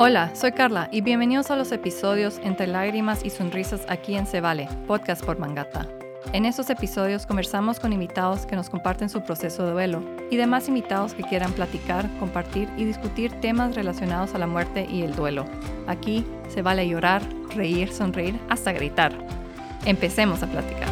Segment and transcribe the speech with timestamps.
[0.00, 4.40] Hola, soy Carla y bienvenidos a los episodios Entre lágrimas y sonrisas aquí en Se
[4.40, 5.88] Vale, podcast por Mangata.
[6.32, 10.00] En estos episodios conversamos con invitados que nos comparten su proceso de duelo
[10.30, 15.02] y demás invitados que quieran platicar, compartir y discutir temas relacionados a la muerte y
[15.02, 15.46] el duelo.
[15.88, 17.20] Aquí se vale llorar,
[17.56, 19.12] reír, sonreír, hasta gritar.
[19.84, 20.88] Empecemos a platicar.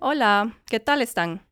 [0.00, 1.51] Hola, ¿qué tal están?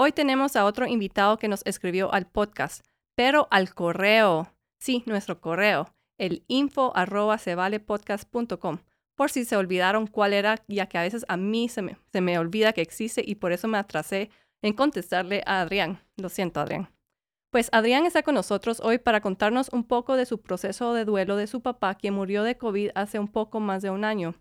[0.00, 2.84] Hoy tenemos a otro invitado que nos escribió al podcast,
[3.16, 4.46] pero al correo.
[4.78, 7.36] Sí, nuestro correo, el info arroba.
[9.16, 12.20] Por si se olvidaron cuál era, ya que a veces a mí se me, se
[12.20, 14.30] me olvida que existe y por eso me atrasé
[14.62, 16.00] en contestarle a Adrián.
[16.16, 16.88] Lo siento, Adrián.
[17.50, 21.34] Pues Adrián está con nosotros hoy para contarnos un poco de su proceso de duelo
[21.34, 24.36] de su papá, quien murió de COVID hace un poco más de un año.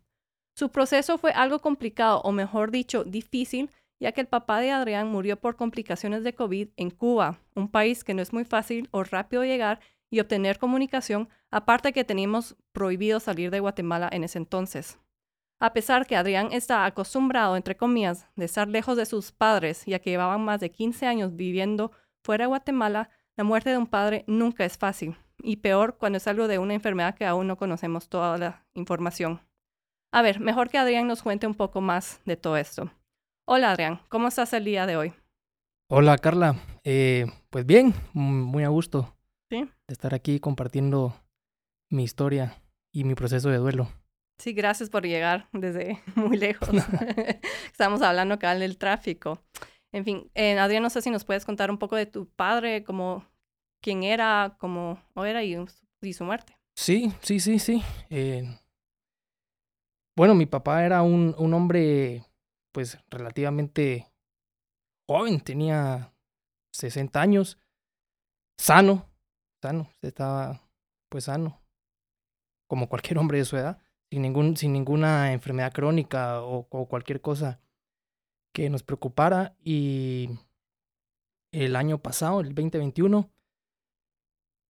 [0.56, 5.08] Su proceso fue algo complicado, o mejor dicho, difícil, ya que el papá de Adrián
[5.08, 9.04] murió por complicaciones de COVID en Cuba, un país que no es muy fácil o
[9.04, 15.00] rápido llegar y obtener comunicación, aparte que teníamos prohibido salir de Guatemala en ese entonces.
[15.60, 20.00] A pesar que Adrián está acostumbrado, entre comillas, de estar lejos de sus padres, ya
[20.00, 21.92] que llevaban más de 15 años viviendo
[22.24, 26.28] fuera de Guatemala, la muerte de un padre nunca es fácil, y peor cuando es
[26.28, 29.42] algo de una enfermedad que aún no conocemos toda la información.
[30.12, 32.92] A ver, mejor que Adrián nos cuente un poco más de todo esto.
[33.50, 35.14] Hola Adrián, ¿cómo estás el día de hoy?
[35.90, 39.16] Hola Carla, eh, pues bien, muy a gusto
[39.50, 39.62] ¿Sí?
[39.62, 41.16] de estar aquí compartiendo
[41.90, 43.88] mi historia y mi proceso de duelo.
[44.38, 46.68] Sí, gracias por llegar desde muy lejos.
[47.72, 49.42] Estamos hablando acá del tráfico.
[49.94, 52.84] En fin, eh, Adrián, no sé si nos puedes contar un poco de tu padre,
[52.84, 53.26] como
[53.82, 55.58] quién era, cómo era y,
[56.02, 56.58] y su muerte.
[56.76, 57.82] Sí, sí, sí, sí.
[58.10, 58.44] Eh,
[60.18, 62.26] bueno, mi papá era un, un hombre
[62.78, 64.08] pues relativamente
[65.10, 66.14] joven, tenía
[66.74, 67.58] 60 años,
[68.56, 69.10] sano,
[69.64, 70.62] sano, estaba
[71.10, 71.60] pues sano,
[72.70, 77.60] como cualquier hombre de su edad, sin, ningún, sin ninguna enfermedad crónica o, cualquier cosa
[78.54, 79.56] que nos preocupara.
[79.64, 80.30] Y
[81.52, 83.28] el año pasado, el 2021,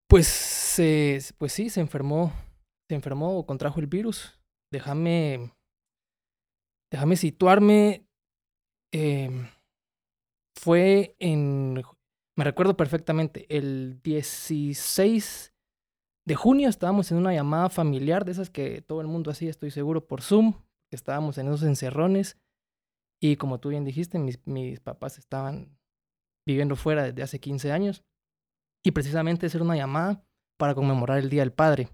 [0.08, 0.82] pues,
[1.38, 2.32] pues sí, se enfermó,
[2.88, 4.40] se enfermó o contrajo el virus.
[4.72, 5.52] Déjame
[6.92, 8.06] déjame situarme.
[8.92, 9.30] Eh,
[10.56, 11.84] fue en,
[12.36, 15.54] me recuerdo perfectamente, el 16
[16.26, 19.72] de junio estábamos en una llamada familiar, de esas que todo el mundo hacía, estoy
[19.72, 20.54] seguro, por Zoom.
[20.92, 22.38] Estábamos en esos encerrones
[23.22, 25.78] y como tú bien dijiste, mis, mis papás estaban
[26.46, 28.04] viviendo fuera desde hace 15 años
[28.86, 30.24] y precisamente hacer una llamada
[30.58, 31.90] para conmemorar el Día del Padre.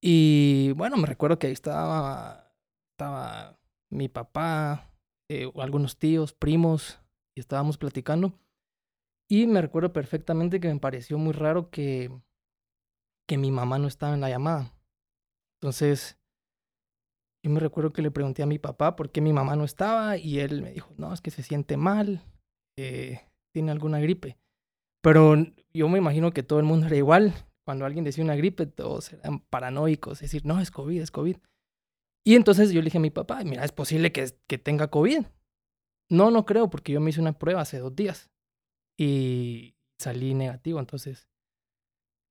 [0.00, 2.51] Y bueno, me recuerdo que ahí estaba
[2.92, 3.58] estaba
[3.90, 4.90] mi papá,
[5.30, 7.00] eh, algunos tíos, primos,
[7.36, 8.32] y estábamos platicando.
[9.28, 12.10] Y me recuerdo perfectamente que me pareció muy raro que,
[13.28, 14.74] que mi mamá no estaba en la llamada.
[15.60, 16.18] Entonces,
[17.44, 20.16] yo me recuerdo que le pregunté a mi papá por qué mi mamá no estaba
[20.16, 22.22] y él me dijo, no, es que se siente mal,
[22.78, 23.20] eh,
[23.52, 24.38] tiene alguna gripe.
[25.02, 25.34] Pero
[25.72, 27.32] yo me imagino que todo el mundo era igual.
[27.64, 31.36] Cuando alguien decía una gripe, todos eran paranoicos, decir, no, es COVID, es COVID.
[32.24, 34.28] Y entonces yo le dije a mi papá, mira, es posible que,
[34.58, 35.24] tenga COVID.
[36.08, 38.30] No, no creo, porque yo me hice una prueba hace dos días
[38.98, 41.28] y salí negativo, entonces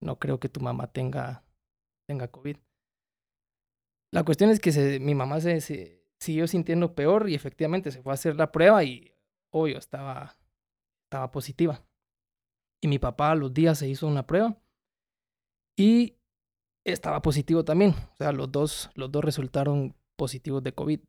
[0.02, 1.46] no creo que tu mamá tenga,
[2.08, 2.58] tenga COVID.
[4.14, 8.14] La cuestión es que mi mamá se, se, siguió sintiendo peor y efectivamente se fue
[8.14, 9.14] a hacer la prueba y,
[9.52, 10.38] obvio, estaba,
[11.06, 11.84] estaba positiva.
[12.82, 14.62] Y mi papá a los días se hizo una prueba
[15.78, 16.21] y
[16.86, 17.92] estaba positivo también.
[17.92, 21.00] O sea, los dos, los dos resultaron positivos de COVID.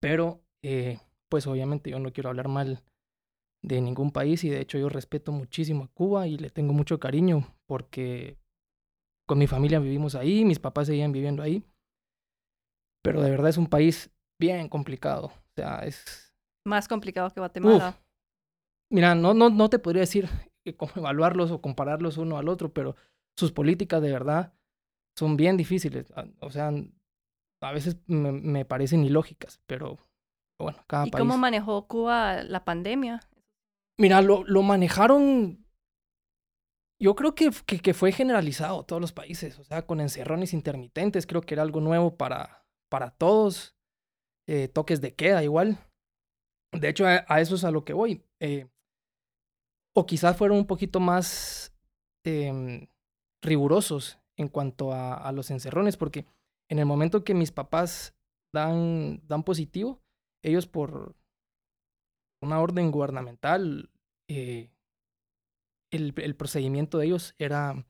[0.00, 0.98] Pero, eh,
[1.30, 2.82] pues obviamente yo no quiero hablar mal
[3.62, 7.00] de ningún país y de hecho yo respeto muchísimo a Cuba y le tengo mucho
[7.00, 8.36] cariño porque
[9.26, 11.64] con mi familia vivimos ahí, mis papás seguían viviendo ahí.
[13.02, 15.26] Pero de verdad es un país bien complicado.
[15.26, 16.34] O sea, es...
[16.66, 17.98] Más complicado que Guatemala.
[18.90, 20.28] Mira, no, no, no te podría decir
[20.76, 22.96] cómo evaluarlos o compararlos uno al otro, pero
[23.36, 24.54] sus políticas de verdad
[25.16, 26.12] son bien difíciles.
[26.16, 26.72] Ah, o sea,
[27.60, 29.98] a veces me, me parecen ilógicas, pero
[30.58, 31.20] bueno, cada ¿Y país.
[31.20, 33.20] cómo manejó Cuba la pandemia?
[33.98, 35.64] Mira, lo, lo manejaron.
[37.00, 41.26] Yo creo que, que, que, fue generalizado todos los países, o sea, con encerrones intermitentes,
[41.26, 43.76] creo que era algo nuevo para, para todos.
[44.46, 45.78] Eh, toques de queda, igual.
[46.72, 48.24] De hecho, a, a, eso es a lo que voy.
[48.40, 48.68] Eh,
[49.94, 51.74] o quizás fueron un poquito más
[52.24, 52.88] eh,
[53.44, 56.26] rigurosos en cuanto a, a, los encerrones, porque
[56.68, 58.14] en el momento que mis papás
[58.52, 60.00] dan, dan positivo,
[60.42, 61.14] ellos por,
[62.42, 63.90] una orden gubernamental,
[64.28, 64.70] eh,
[65.90, 67.86] el, el procedimiento de ellos era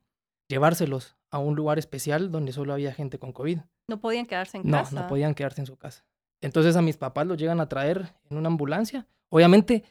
[0.49, 3.59] llevárselos a un lugar especial donde solo había gente con COVID.
[3.89, 4.95] No podían quedarse en No, casa.
[5.00, 6.05] no podían quedarse en su casa.
[6.41, 9.07] Entonces a mis papás los llegan a traer en una ambulancia.
[9.31, 9.83] Obviamente,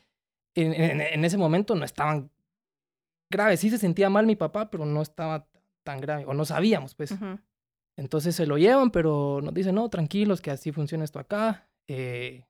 [0.56, 2.30] en, en- en ese momento no estaban
[3.30, 3.60] graves.
[3.60, 5.48] Sí se sentía mal mi papá, pero no estaba
[5.84, 6.26] tan grave.
[6.26, 7.16] O no sabíamos, pues.
[7.98, 11.70] Entonces se lo llevan, pero nos dicen, no, tranquilos, que así funciona esto acá.
[11.88, 12.46] eh,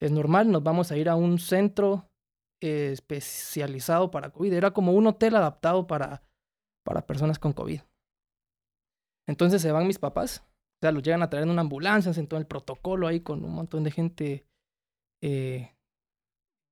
[0.00, 2.10] es normal, nos vamos a ir a un centro
[2.60, 4.52] eh, especializado para COVID.
[4.52, 6.22] Era como un hotel adaptado para,
[6.84, 7.80] para personas con COVID.
[9.26, 12.26] Entonces se van mis papás, o sea, los llegan a traer en una ambulancia, hacen
[12.26, 14.46] todo el protocolo ahí con un montón de gente
[15.22, 15.74] eh,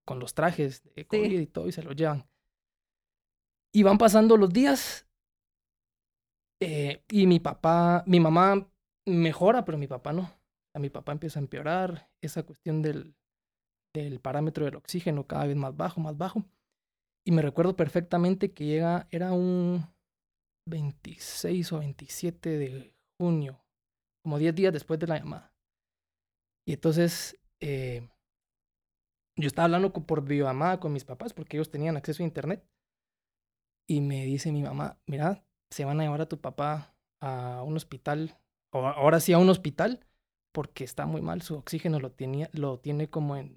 [0.05, 2.29] con los trajes de COVID y todo, y se los llevan.
[3.73, 5.07] Y van pasando los días
[6.65, 8.71] eh, y mi papá, mi mamá
[9.07, 10.31] mejora, pero mi papá no.
[10.75, 13.17] A mi papá empieza a empeorar esa cuestión del,
[13.93, 16.45] del parámetro del oxígeno cada vez más bajo, más bajo.
[17.27, 19.87] Y me recuerdo perfectamente que llega, era un
[20.69, 23.61] 26 o 27 de junio,
[24.25, 25.53] como 10 días después de la llamada.
[26.65, 28.09] Y entonces eh,
[29.37, 32.65] yo estaba hablando por videollamada con mis papás porque ellos tenían acceso a internet.
[33.89, 37.77] Y me dice mi mamá, mira, se van a llevar a tu papá a un
[37.77, 38.39] hospital,
[38.73, 40.01] o ahora sí a un hospital,
[40.53, 43.55] porque está muy mal, su oxígeno lo, tenía, lo tiene como en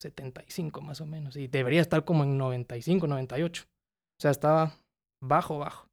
[0.00, 3.64] 75 más o menos, y debería estar como en 95, 98.
[3.64, 4.74] O sea, estaba
[5.20, 5.88] bajo, bajo.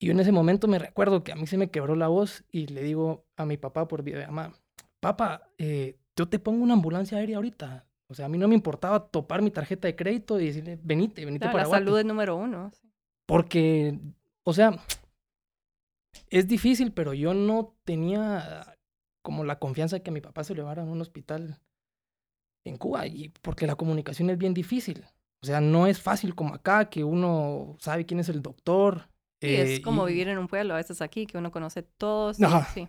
[0.00, 2.44] Y yo en ese momento me recuerdo que a mí se me quebró la voz
[2.50, 4.52] y le digo a mi papá por videollamada,
[5.00, 7.86] papá, eh, yo te pongo una ambulancia aérea ahorita.
[8.08, 11.24] O sea, a mí no me importaba topar mi tarjeta de crédito y decirle, venite,
[11.24, 11.84] venite Claro, para la Guate".
[11.84, 12.72] salud es número uno.
[13.26, 13.98] Porque,
[14.44, 14.72] o sea,
[16.28, 18.76] es difícil, pero yo no tenía
[19.24, 21.60] como la confianza de que mi papá se lo llevara a un hospital
[22.66, 25.04] en Cuba, y porque la comunicación es bien difícil.
[25.42, 29.08] O sea, no es fácil como acá, que uno sabe quién es el doctor.
[29.40, 31.82] Sí, es eh, como y- vivir en un pueblo, a veces aquí, que uno conoce
[31.82, 32.38] todos.
[32.38, 32.68] y- Ajá.
[32.74, 32.88] sí.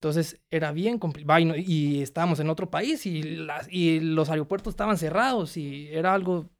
[0.00, 1.38] Entonces era bien complicado.
[1.38, 5.88] Y, no- y estábamos en otro país y, las, y los aeropuertos estaban cerrados y
[5.92, 6.50] era algo...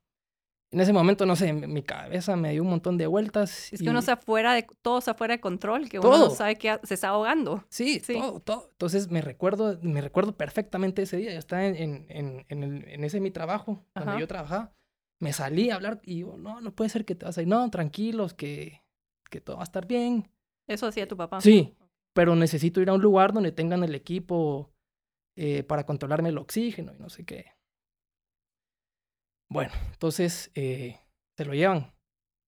[0.74, 3.72] En ese momento, no sé, mi cabeza me dio un montón de vueltas.
[3.72, 6.56] Es que uno está fuera de, todo está fuera de control, que uno no sabe
[6.56, 7.64] que se está ahogando.
[7.68, 8.14] Sí, Sí.
[8.14, 8.68] todo, todo.
[8.72, 11.32] Entonces me recuerdo, me recuerdo perfectamente ese día.
[11.32, 14.20] Yo estaba en, en, en, en el- en ese mi trabajo, donde Ajá.
[14.20, 14.72] yo trabajaba.
[15.20, 17.46] Me salí a hablar y yo, no, no puede ser que te vas a ir.
[17.48, 18.82] No, tranquilos, que,
[19.30, 20.28] que todo va a estar bien.
[20.66, 21.40] Eso hacía tu papá.
[21.40, 21.76] Sí,
[22.14, 24.72] pero necesito ir a un lugar donde tengan el equipo
[25.36, 27.46] eh, para controlarme el oxígeno y no sé qué.
[29.48, 31.00] Bueno, entonces eh,
[31.36, 31.92] se lo llevan.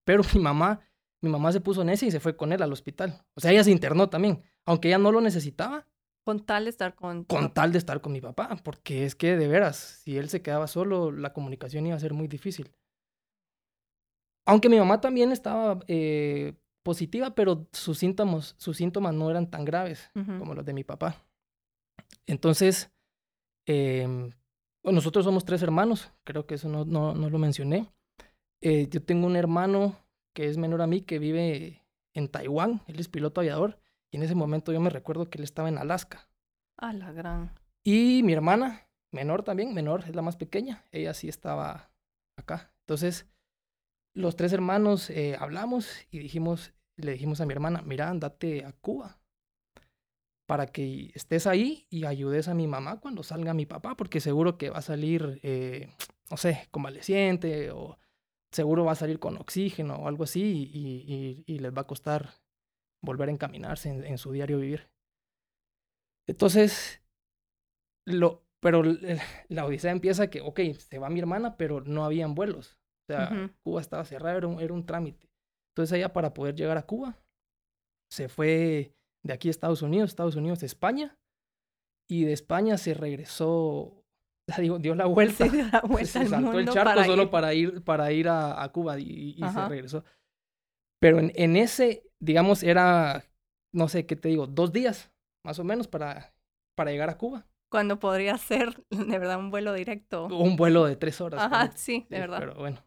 [0.04, 0.80] Pero mi mamá,
[1.22, 3.22] mi mamá se puso necia y se fue con él al hospital.
[3.34, 4.42] O sea, ella se internó también.
[4.64, 5.86] Aunque ella no lo necesitaba,
[6.24, 9.36] Con tal de estar con con tal de estar con mi papá, porque es que
[9.36, 12.72] de veras, si él se quedaba solo, la comunicación iba a ser muy difícil.
[14.44, 19.64] Aunque mi mamá también estaba eh, positiva, pero sus síntomas, sus síntomas no eran tan
[19.64, 21.24] graves como los de mi papá.
[22.26, 22.92] Entonces,
[23.66, 24.30] em,
[24.86, 27.92] bueno, nosotros somos tres hermanos, creo que eso no, no, no lo mencioné.
[28.60, 29.98] Eh, yo tengo un hermano
[30.32, 31.82] que es menor a mí, que vive
[32.14, 33.80] en Taiwán, él es piloto aviador,
[34.12, 36.28] y en ese momento yo me recuerdo que él estaba en Alaska.
[36.76, 37.50] A la gran.
[37.82, 41.90] Y mi hermana, menor también, menor, es la más pequeña, ella sí estaba
[42.36, 42.72] acá.
[42.82, 43.26] Entonces,
[44.14, 48.70] los tres hermanos eh, hablamos y dijimos, le dijimos a mi hermana, mira, andate a
[48.70, 49.18] Cuba
[50.46, 54.56] para que estés ahí y ayudes a mi mamá cuando salga mi papá, porque seguro
[54.58, 55.88] que va a salir, eh,
[56.30, 57.98] no sé, convaleciente o
[58.52, 61.86] seguro va a salir con oxígeno o algo así y, y- y les va a
[61.86, 62.30] costar
[63.02, 64.88] volver a encaminarse en- en su diario vivir.
[66.28, 67.02] Entonces,
[68.06, 68.82] lo, pero
[69.48, 72.78] la odisea empieza que, ok, se va mi hermana, pero no habían vuelos.
[73.02, 73.28] O sea.
[73.62, 75.28] Cuba estaba cerrada, era un, era un trámite.
[75.72, 77.18] Entonces ella para poder llegar a Cuba,
[78.10, 78.94] se fue
[79.26, 81.18] de aquí a Estados Unidos, Estados Unidos a España,
[82.08, 83.48] y de España se regresó,
[84.48, 85.44] o sea, digo, dio la vuelta.
[85.44, 87.30] Sí, dio la se vuelta al saltó el mundo charco para solo ir.
[87.30, 90.04] para ir, para ir a, a Cuba y, y se regresó.
[91.00, 93.24] Pero en, en ese, digamos, era,
[93.74, 94.46] no sé, ¿qué te digo?
[94.46, 95.12] Dos días,
[95.44, 96.34] más o menos, para,
[96.76, 97.46] para llegar a Cuba.
[97.70, 100.26] Cuando podría ser, de verdad, un vuelo directo.
[100.26, 101.42] Un vuelo de tres horas.
[101.42, 102.38] Ajá, sí, de Sí, verdad.
[102.38, 102.78] Pero bueno.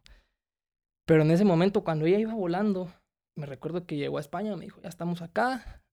[1.06, 2.92] Pero en ese momento, cuando ella iba volando,
[3.36, 5.84] me recuerdo que llegó a España, me dijo, ya estamos acá.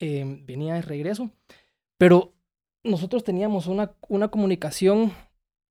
[0.00, 1.30] Eh, venía de regreso.
[1.98, 2.34] Pero
[2.84, 5.12] nosotros teníamos una, una comunicación.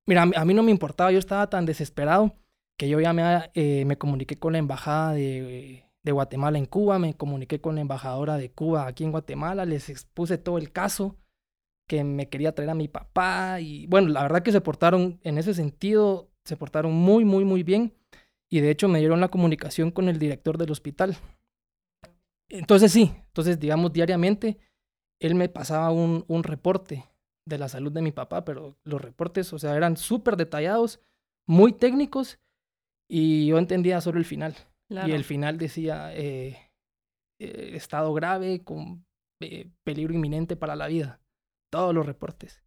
[0.06, 2.36] Mira, a mí, a mí no me importaba, yo estaba tan desesperado
[2.78, 7.00] que yo ya me, eh, me comuniqué con la embajada de, de Guatemala en Cuba,
[7.00, 11.16] me comuniqué con la embajadora de Cuba aquí en Guatemala, les expuse todo el caso.
[11.88, 15.38] que me quería traer a mi papá y bueno, la verdad que se portaron en
[15.38, 17.94] ese sentido, se portaron muy, muy, muy bien
[18.50, 21.18] y de hecho me dieron la comunicación con el director del hospital.
[22.50, 24.58] Entonces sí, entonces digamos diariamente
[25.20, 27.06] él me pasaba un, un reporte
[27.46, 31.00] de la salud de mi papá, pero los reportes, o sea, eran súper detallados,
[31.48, 32.40] muy técnicos
[33.10, 34.56] y yo entendía solo el final.
[34.90, 36.72] Y el final decía eh,
[37.40, 39.06] eh, estado grave con
[39.42, 41.22] eh, peligro inminente para la vida.
[41.70, 42.64] Todos los reportes.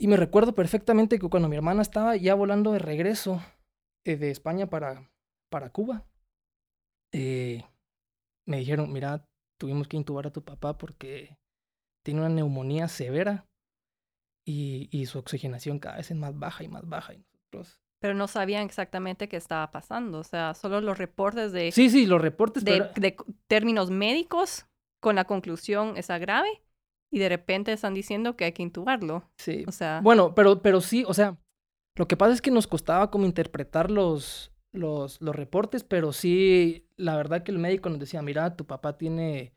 [0.00, 3.42] Y me recuerdo perfectamente que cuando mi hermana estaba ya volando de regreso
[4.04, 5.12] de España para,
[5.50, 6.08] para Cuba,
[8.50, 9.24] me dijeron, mira,
[9.58, 11.38] tuvimos que intubar a tu papá porque
[12.04, 13.46] tiene una neumonía severa
[14.44, 17.14] y, y, su oxigenación cada vez es más baja y más baja.
[17.14, 20.18] Y nosotros pero no sabían exactamente qué estaba pasando.
[20.18, 21.70] O sea, solo los reportes de...
[21.70, 23.16] Sí, sí, los reportes de, de
[23.46, 24.66] términos médicos
[25.00, 26.62] con la conclusión está grave
[27.12, 29.30] y de repente están diciendo que hay que intubarlo.
[29.36, 29.64] Sí.
[29.68, 30.00] O sea...
[30.02, 31.36] Bueno, pero, pero sí, o sea,
[31.96, 36.86] lo que pasa es que nos costaba como interpretar los, los, los reportes, pero sí,
[36.96, 39.52] la verdad que el médico nos decía, mira, tu papá tiene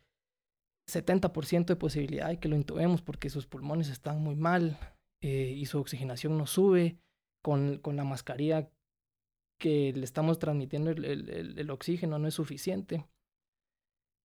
[0.88, 4.78] 70% de posibilidad de que lo intubemos porque sus pulmones están muy mal
[5.22, 6.98] eh, y su oxigenación no sube
[7.42, 8.70] con, con la mascarilla
[9.60, 13.06] que le estamos transmitiendo el, el, el, oxígeno no es suficiente.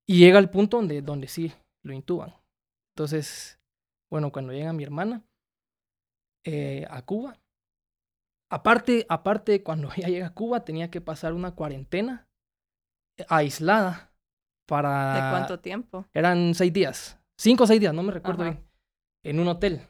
[0.06, 1.52] Y llega al punto donde, donde sí
[1.82, 2.34] lo intuban.
[2.94, 3.60] Entonces,
[4.10, 5.22] bueno, cuando llega mi hermana
[6.44, 7.38] eh, a Cuba,
[8.50, 12.28] aparte, aparte, cuando ella llega a Cuba, tenía que pasar una cuarentena
[13.28, 14.12] aislada
[14.66, 15.14] para...
[15.14, 16.06] ¿De cuánto tiempo?
[16.12, 18.64] Eran seis días, cinco o seis días, no me recuerdo bien,
[19.24, 19.82] en un hotel,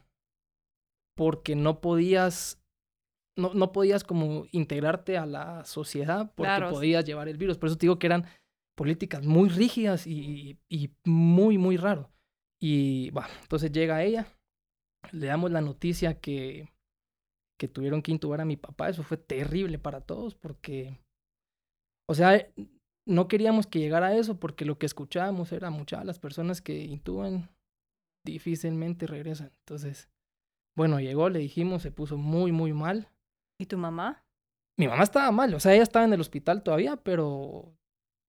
[1.15, 2.59] porque no podías
[3.37, 7.57] no, no podías como integrarte a la sociedad porque podías llevar el virus.
[7.57, 8.25] Por eso te digo que eran
[8.75, 12.11] políticas muy rígidas y, y muy, muy raro.
[12.61, 14.27] Y bueno, entonces llega ella,
[15.11, 16.69] le damos la noticia que,
[17.59, 18.89] que tuvieron que intubar a mi papá.
[18.89, 20.97] Eso fue terrible para todos porque,
[22.07, 22.47] o sea,
[23.05, 26.85] no queríamos que llegara a eso porque lo que escuchábamos era muchas las personas que
[26.85, 27.49] intuban
[28.25, 29.51] difícilmente regresan.
[29.59, 30.09] Entonces,
[30.75, 33.11] bueno, llegó, le dijimos, se puso muy, muy mal.
[33.59, 34.23] ¿Y tu mamá?
[34.77, 37.75] Mi mamá estaba mal, o sea, ella estaba en el hospital todavía, pero,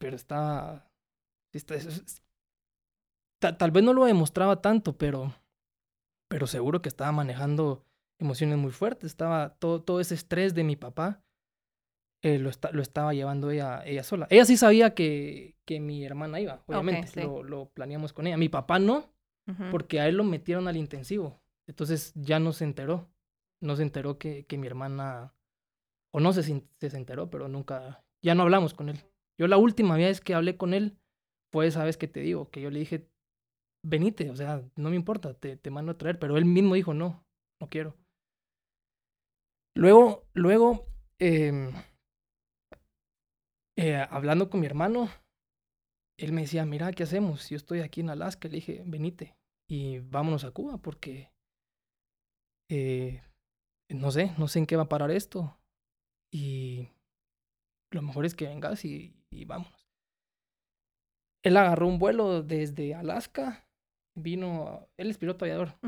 [0.00, 0.90] pero estaba,
[3.38, 5.32] tal, vez no lo demostraba tanto, pero,
[6.28, 7.87] pero seguro que estaba manejando
[8.20, 11.22] emociones muy fuertes, estaba todo, todo ese estrés de mi papá,
[12.22, 14.26] eh, lo, lo, estaba llevando ella, ella sola.
[14.30, 18.36] Ella sí sabía que, que mi hermana iba, obviamente, lo, lo, planeamos con ella.
[18.36, 19.12] Mi papá no,
[19.72, 23.10] porque a él lo metieron al intensivo, entonces ya no se enteró
[23.60, 25.34] no se enteró que, que mi hermana,
[26.12, 28.98] o no si se enteró, pero nunca, ya no hablamos con él.
[29.38, 30.98] Yo la última vez que hablé con él
[31.52, 33.08] fue esa vez que te digo, que yo le dije,
[33.82, 36.94] venite, o sea, no me importa, te, te mando a traer, pero él mismo dijo,
[36.94, 37.24] no,
[37.60, 37.96] no quiero.
[39.74, 40.86] Luego, luego,
[41.18, 41.72] eh,
[43.76, 45.08] eh, hablando con mi hermano,
[46.18, 47.48] él me decía, mira, ¿qué hacemos?
[47.48, 49.36] Yo estoy aquí en Alaska, le dije, venite
[49.68, 51.30] y vámonos a Cuba porque
[52.70, 53.22] eh,
[53.88, 55.58] no sé, no sé en qué va a parar esto.
[56.32, 56.88] Y
[57.90, 59.88] lo mejor es que vengas y, y vámonos.
[61.42, 63.66] Él agarró un vuelo desde Alaska,
[64.14, 65.78] vino, él es piloto aviador.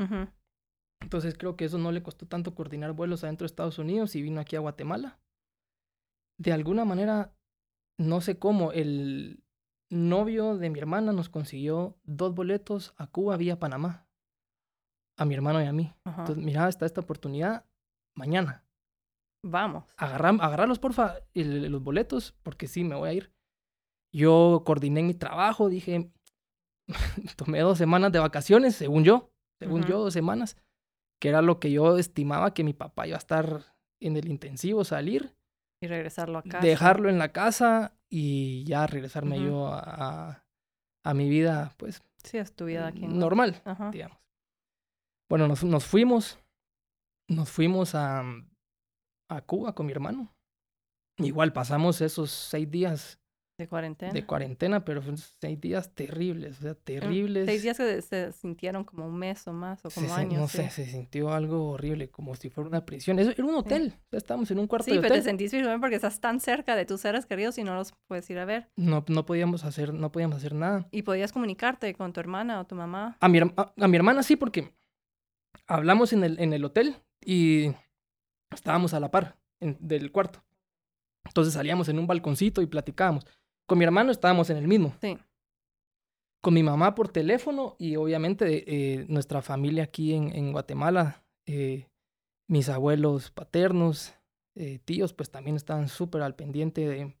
[1.03, 4.21] Entonces creo que eso no le costó tanto coordinar vuelos adentro de Estados Unidos y
[4.21, 5.19] vino aquí a Guatemala.
[6.39, 7.35] De alguna manera,
[7.99, 9.43] no sé cómo, el
[9.89, 14.07] novio de mi hermana nos consiguió dos boletos a Cuba vía Panamá.
[15.17, 15.93] A mi hermano y a mí.
[16.05, 17.65] Entonces, mira, está esta oportunidad
[18.15, 18.65] mañana.
[19.45, 19.83] Vamos.
[19.97, 23.31] Agarrar, agarrarlos, porfa, los boletos, porque sí, me voy a ir.
[24.11, 26.11] Yo coordiné mi trabajo, dije,
[27.35, 30.57] tomé dos semanas de vacaciones, según yo, según yo, dos semanas,
[31.23, 34.83] que era lo que yo estimaba que mi papá iba a estar en el intensivo,
[34.83, 35.37] salir.
[35.81, 36.59] Y regresarlo a casa.
[36.59, 40.43] Dejarlo en la casa y ya regresarme yo a,
[41.01, 42.03] a, mi vida, pues.
[42.25, 43.07] Sí, a tu vida aquí.
[43.07, 43.63] Normal,
[43.93, 44.17] digamos.
[45.29, 46.37] Bueno, nos, nos fuimos
[47.29, 48.25] nos fuimos a,
[49.29, 50.35] a Cuba con mi hermano.
[51.19, 53.21] Igual pasamos esos seis días
[53.57, 54.11] de cuarentena.
[54.11, 57.45] De cuarentena, pero fueron seis días terribles, o sea, terribles.
[57.45, 60.41] Seis días que se sintieron como un mes o más, o como años.
[60.41, 63.19] No sé, se sintió algo horrible, como si fuera una prisión.
[63.19, 65.03] Eso era un hotel, estábamos en un cuarto de hotel.
[65.03, 67.75] Sí, pero te sentís bien porque estás tan cerca de tus seres queridos y no
[67.75, 68.69] los puedes ir a ver.
[68.75, 70.87] No, no podíamos hacer, no podíamos hacer nada.
[70.91, 73.17] ¿Y podías comunicarte con tu hermana o tu mamá?
[73.19, 74.73] A mi, a mi hermana sí, porque
[75.67, 76.95] hablamos en el, en el hotel,
[77.25, 77.71] y
[78.51, 80.43] estábamos a la par del cuarto.
[81.25, 83.25] Entonces salíamos en un balconcito y platicábamos.
[83.67, 84.95] Con mi hermano estábamos en el mismo.
[85.01, 85.17] Sí.
[86.41, 91.87] con mi mamá por teléfono y obviamente eh, nuestra familia aquí en, en Guatemala, eh,
[92.49, 94.13] mis abuelos paternos,
[94.55, 97.15] eh, tíos, pues también estaban súper al pendiente de,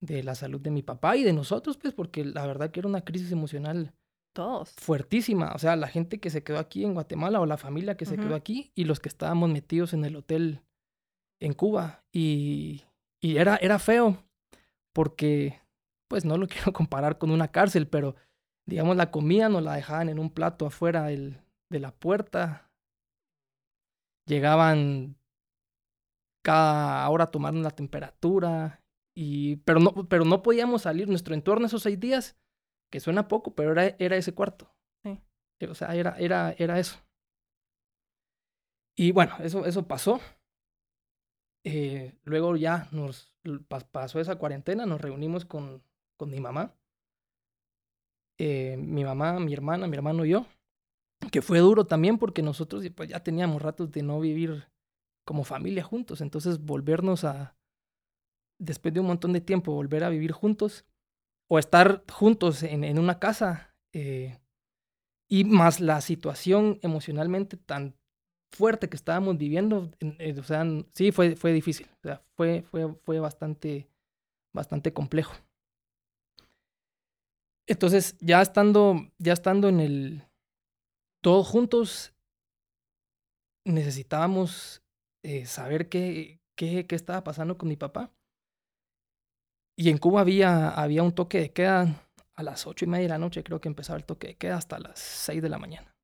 [0.00, 2.88] de la salud de mi papá y de nosotros, pues porque la verdad que era
[2.88, 3.94] una crisis emocional
[4.34, 4.70] Todos.
[4.72, 5.52] fuertísima.
[5.54, 8.16] O sea, la gente que se quedó aquí en Guatemala o la familia que se
[8.16, 10.62] quedó aquí y los que estábamos metidos en el hotel
[11.40, 12.04] en Cuba.
[12.12, 12.82] Y,
[13.22, 14.18] y era, era feo
[14.92, 15.60] porque,
[16.08, 18.14] pues no lo quiero comparar con una cárcel, pero
[18.66, 22.70] digamos la comida nos la dejaban en un plato afuera del- de la puerta.
[24.26, 25.16] Llegaban
[26.44, 28.82] cada hora a tomarnos la temperatura.
[29.16, 31.08] Y, pero, no, pero no podíamos salir.
[31.08, 32.36] Nuestro entorno esos seis días
[32.90, 34.70] que suena poco, pero era, era ese cuarto.
[35.04, 35.18] Sí.
[35.60, 36.98] Eh, O sea, era, era, era eso.
[38.96, 40.20] Y bueno, eso, eso pasó.
[41.64, 43.31] Eh, luego ya nos
[43.90, 45.82] pasó esa cuarentena, nos reunimos con,
[46.16, 46.74] con mi mamá.
[48.38, 50.46] Eh, mi mamá, mi hermana, mi hermano y yo.
[51.30, 54.68] Que fue duro también porque nosotros pues, ya teníamos ratos de no vivir
[55.24, 56.20] como familia juntos.
[56.20, 57.56] Entonces volvernos a,
[58.58, 60.84] después de un montón de tiempo, volver a vivir juntos
[61.48, 64.38] o estar juntos en, en una casa eh,
[65.28, 67.96] y más la situación emocionalmente tan
[68.52, 72.62] fuerte que estábamos viviendo, en- eh, o sea, sí, fue, fue difícil, o sea, fue,
[72.70, 73.88] fue, fue bastante,
[74.54, 75.34] bastante complejo.
[77.66, 80.22] Entonces, ya estando, ya estando en el,
[81.22, 82.14] todos juntos,
[83.64, 84.82] necesitábamos
[85.24, 88.12] eh, saber qué, qué, qué estaba pasando con mi papá.
[89.78, 93.08] Y en Cuba había, había un toque de queda a las ocho y media de
[93.10, 95.94] la noche, creo que empezaba el toque de queda hasta las seis de la mañana.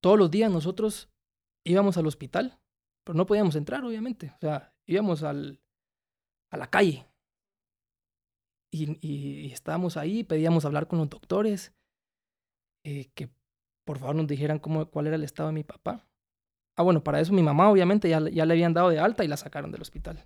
[0.00, 1.10] Todos los días nosotros
[1.64, 2.58] íbamos al hospital,
[3.04, 4.32] pero no podíamos entrar, obviamente.
[4.36, 5.60] O sea, íbamos al,
[6.50, 7.06] a la calle.
[8.70, 11.72] Y, y- y estábamos ahí, pedíamos hablar con los doctores,
[12.84, 13.30] eh, que
[13.86, 16.06] por favor nos dijeran cómo, cuál era el estado de mi papá.
[16.76, 19.24] Ah, bueno, para eso mi mamá obviamente ya, le- ya le habían dado de alta
[19.24, 20.24] y la sacaron del hospital.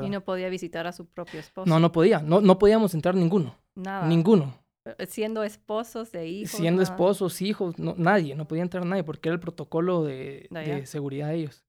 [0.00, 1.68] Y no podía visitar a su propio esposo.
[1.68, 4.06] No, no podía, no, no podíamos entrar ninguno, Nada.
[4.08, 4.61] ninguno.
[4.84, 6.50] Eh, Siendo esposos de hijos.
[6.58, 6.92] Siendo nada.
[6.94, 10.74] esposos, hijos, no, nadie, no podía entrar nadie porque era el protocolo de, De allá.
[10.76, 11.64] de seguridad de ellos.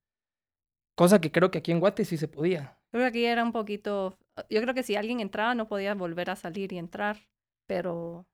[0.96, 2.78] Cosa que creo que aquí en Guate sí se podía.
[2.92, 4.18] Creo que aquí era un poquito.
[4.50, 7.28] Yo creo que si alguien entraba no podía volver a salir y entrar,
[7.68, 8.26] pero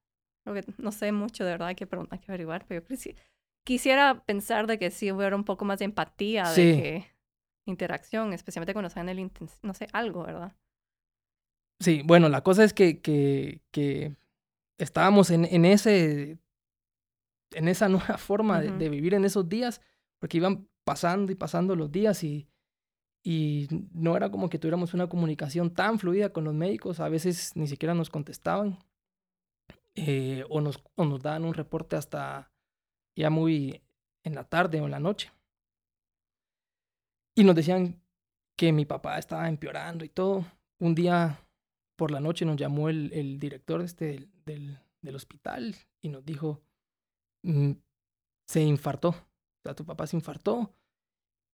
[0.45, 2.85] creo que no sé mucho, de verdad, hay que, preguntar, hay que averiguar, pero yo
[2.85, 3.15] creo que sí-
[3.65, 6.65] quisiera pensar de que sí hubiera un poco más de empatía, Sí.
[6.65, 7.05] de que
[7.65, 10.53] interacción, especialmente cuando están en el no sé, algo, ¿verdad?
[11.81, 14.15] Sí, bueno, la cosa es que, que, que
[14.79, 16.39] estábamos en, en ese
[17.51, 19.81] en esa nueva forma de, vivir en esos días,
[20.19, 22.47] porque iban pasando y pasando los días y,
[23.23, 27.55] y no era como que tuviéramos una comunicación tan fluida con los médicos, a veces
[27.55, 28.79] ni siquiera nos contestaban
[29.95, 32.51] eh, o, nos, o nos daban un reporte hasta
[33.15, 33.81] ya muy
[34.23, 35.31] en la tarde o en la noche.
[37.35, 38.01] Y nos decían
[38.55, 40.45] que mi papá estaba empeorando y todo.
[40.79, 41.39] Un día
[41.99, 46.61] por la noche nos llamó el, el director este del, del, hospital y nos dijo,
[47.43, 47.73] "Mm,
[48.47, 50.73] se infartó, o sea, tu papá se infartó.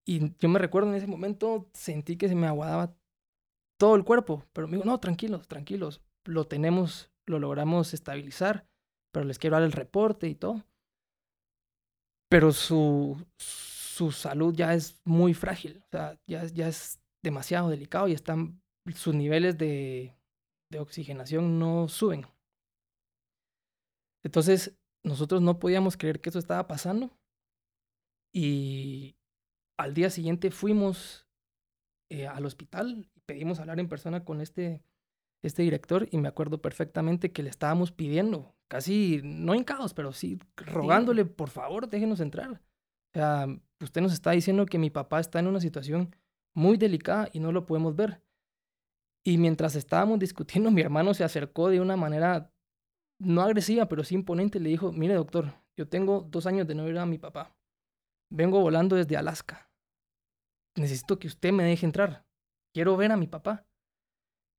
[0.06, 2.96] Y yo me recuerdo en ese momento, sentí que se me aguadaba
[3.80, 8.68] todo el cuerpo, pero me dijo, no, tranquilos, tranquilos, lo tenemos, lo logramos estabilizar,
[9.12, 10.64] pero les quiero dar el reporte y todo.
[12.30, 18.08] Pero su, su salud ya es muy frágil, o sea, ya, ya es demasiado delicado
[18.08, 18.62] y están,
[18.94, 20.15] sus niveles de,
[20.70, 22.26] de oxigenación no suben.
[24.24, 27.12] Entonces, nosotros no podíamos creer que eso estaba pasando.
[28.34, 29.16] Y
[29.78, 31.28] al día siguiente fuimos
[32.10, 34.84] eh, al hospital y pedimos hablar en persona con este,
[35.42, 40.40] este director y me acuerdo perfectamente que le estábamos pidiendo, casi, no hincados, pero sí
[40.58, 42.52] rogándole, por favor, déjenos entrar.
[42.52, 43.48] O sea,
[43.80, 46.16] usted nos está diciendo que mi papá está en una situación
[46.54, 48.22] muy delicada y no lo podemos ver.
[49.26, 52.52] Y mientras estábamos discutiendo, mi hermano se acercó de una manera
[53.20, 54.60] no agresiva, pero sí imponente.
[54.60, 57.56] Le dijo, mire doctor, yo tengo dos años de no ver a mi papá.
[58.32, 59.72] Vengo volando desde Alaska.
[60.78, 62.26] Necesito que usted me deje entrar.
[62.74, 63.66] Quiero ver a mi papá.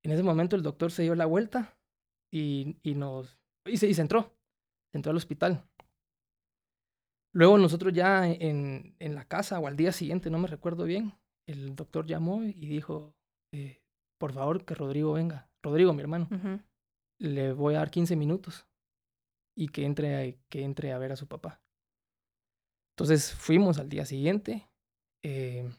[0.03, 1.77] En ese momento el doctor se dio la vuelta
[2.31, 3.37] y, y nos...
[3.65, 4.35] Y se, y entró.
[4.91, 5.63] Se entró al hospital.
[7.33, 11.13] Luego nosotros ya en, en la casa o al día siguiente, no me recuerdo bien,
[11.45, 13.13] el doctor llamó y dijo,
[13.53, 13.83] eh,
[14.17, 15.49] por favor, que Rodrigo venga.
[15.63, 16.27] Rodrigo, mi hermano
[17.19, 18.67] le voy a dar 15 minutos
[19.55, 21.61] y que entre, a, que entre a ver a su papá.
[22.95, 24.69] Entonces fuimos al día siguiente.
[25.23, 25.69] eh,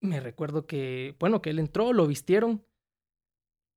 [0.00, 2.64] me recuerdo que, bueno, que él entró, lo vistieron,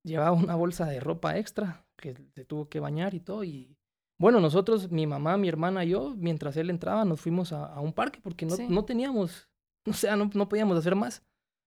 [0.04, 3.42] llevaba una bolsa de ropa extra, que se tuvo que bañar y todo.
[3.42, 3.76] Y
[4.20, 7.80] bueno, nosotros, mi mamá, mi hermana y yo, mientras él entraba, nos fuimos a, a
[7.80, 8.66] un parque porque no, Sí.
[8.68, 9.48] no teníamos,
[9.86, 11.24] o sea, no, no podíamos hacer más.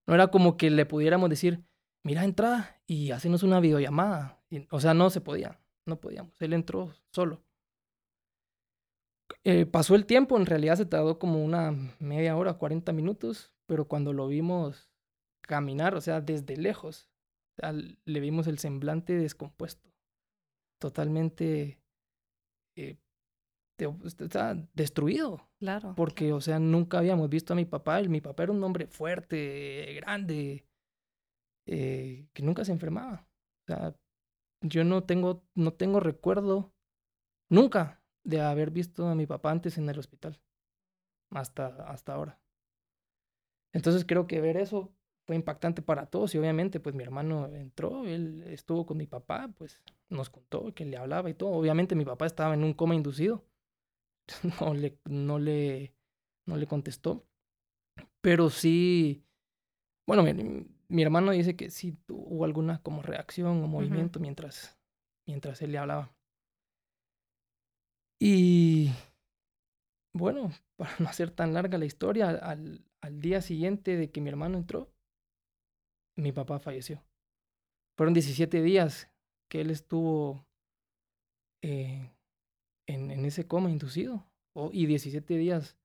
[0.07, 1.63] No era como que le pudiéramos decir,
[2.03, 4.41] mira, entra y hacenos una videollamada.
[4.49, 6.39] Y, o sea, no se podía, no podíamos.
[6.41, 7.43] Él entró solo.
[9.43, 13.87] Eh, pasó el tiempo, en realidad se tardó como una media hora, 40 minutos, pero
[13.87, 14.91] cuando lo vimos
[15.41, 17.09] caminar, o sea, desde lejos,
[18.05, 19.89] le vimos el semblante descompuesto,
[20.79, 21.79] totalmente
[22.75, 22.97] eh,
[23.77, 25.93] está destruido, Claro.
[25.95, 28.01] porque, o sea, nunca habíamos visto a mi papá.
[28.03, 30.65] Mi papá era un hombre fuerte, grande,
[31.67, 33.27] eh, que nunca se enfermaba.
[33.63, 33.95] O sea,
[34.61, 36.73] yo no tengo, no tengo recuerdo
[37.49, 40.39] nunca de haber visto a mi papá antes en el hospital,
[41.31, 42.39] hasta, hasta ahora.
[43.73, 44.93] Entonces creo que ver eso
[45.27, 49.49] fue impactante para todos y obviamente pues mi hermano entró, él estuvo con mi papá,
[49.57, 51.49] pues nos contó que le hablaba y todo.
[51.49, 53.43] Obviamente mi papá estaba en un coma inducido,
[54.61, 55.93] no le, no le,
[56.45, 57.25] no le contestó,
[58.21, 59.23] pero sí,
[60.07, 64.77] bueno, mi, mi hermano dice que sí hubo alguna como reacción o movimiento mientras,
[65.27, 66.15] mientras él le hablaba.
[68.19, 68.91] Y
[70.13, 74.29] bueno, para no hacer tan larga la historia, al, al día siguiente de que mi
[74.29, 74.91] hermano entró,
[76.17, 77.03] mi papá falleció.
[77.97, 79.09] Fueron 17 días
[79.49, 80.45] que él estuvo
[81.61, 82.09] eh,
[82.87, 85.77] en, en ese coma inducido o- y 17 días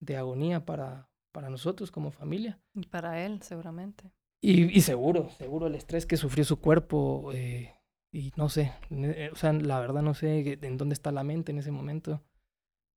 [0.00, 2.60] de agonía para, para nosotros como familia.
[2.74, 4.12] Y para él, seguramente.
[4.42, 7.74] Y, y seguro, seguro el estrés que sufrió su cuerpo eh,
[8.12, 11.52] y no sé, ne- o sea, la verdad no sé en dónde está la mente
[11.52, 12.22] en ese momento.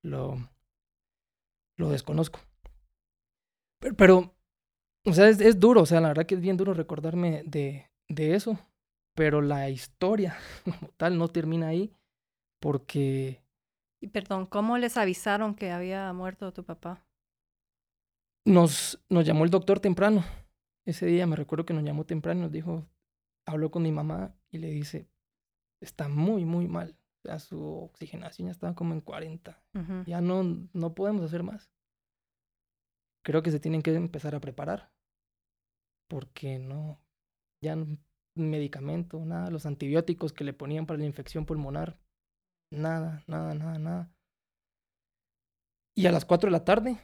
[0.04, 0.50] Lo,
[1.78, 2.40] lo desconozco.
[3.82, 4.36] Pero, pero,
[5.06, 7.90] o sea, es, es duro, o sea, la verdad que es bien duro recordarme de,
[8.10, 8.60] de eso,
[9.16, 11.94] pero la historia como tal no termina ahí
[12.60, 13.42] porque
[14.02, 17.06] Y perdón, ¿cómo les avisaron que había muerto tu papá?
[18.46, 20.24] nos, nos llamó el doctor temprano.
[20.86, 22.88] Ese día me recuerdo que nos llamó temprano y nos dijo,
[23.46, 25.08] habló con mi mamá y le dice,
[25.82, 26.98] está muy, muy mal.
[27.20, 29.62] O sea, su oxigenación ya estaba como en 40.
[29.76, 30.04] Ujú.
[30.08, 30.44] Ya no,
[30.74, 31.72] no podemos hacer más.
[33.24, 34.92] Creo que se tienen que empezar a preparar.
[36.08, 37.00] Porque no,
[37.62, 37.98] ya no,
[38.36, 42.00] medicamento, nada, los antibióticos que le ponían para la infección pulmonar,
[42.72, 44.12] nada, nada, nada, nada.
[45.96, 46.98] Y a las 4 de la tarde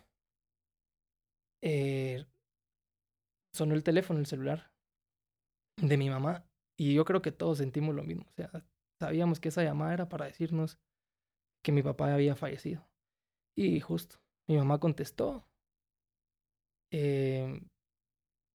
[1.61, 2.25] eh,
[3.53, 4.71] sonó el teléfono, el celular
[5.77, 6.45] de mi mamá.
[6.77, 8.25] Y yo creo que todos sentimos lo mismo.
[8.29, 8.51] O sea,
[8.99, 10.79] sabíamos que esa llamada era para decirnos
[11.63, 12.87] que mi papá había fallecido.
[13.57, 15.47] Y justo, mi mamá contestó.
[16.91, 17.61] Eh,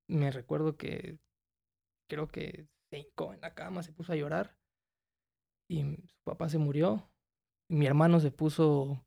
[0.08, 1.18] me recuerdo que
[2.08, 4.59] creo que se hincó en la cama, se puso a llorar.
[5.70, 7.08] Y su papá se murió.
[7.68, 9.06] Mi hermano se puso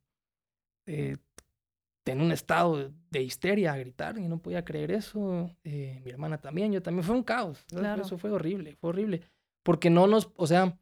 [0.87, 1.17] eh,
[2.05, 5.51] en un estado de histeria a gritar y no podía creer eso.
[5.65, 7.03] Eh, mi hermana también, yo también.
[7.03, 7.65] Fue un caos.
[7.67, 8.03] Claro.
[8.03, 9.21] Eso fue horrible, fue horrible.
[9.61, 10.79] Porque no nos, o sea,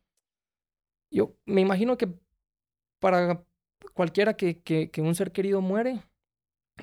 [1.10, 2.14] yo me imagino que
[3.00, 3.44] para
[3.96, 6.04] cualquiera que, que, que un ser querido muere,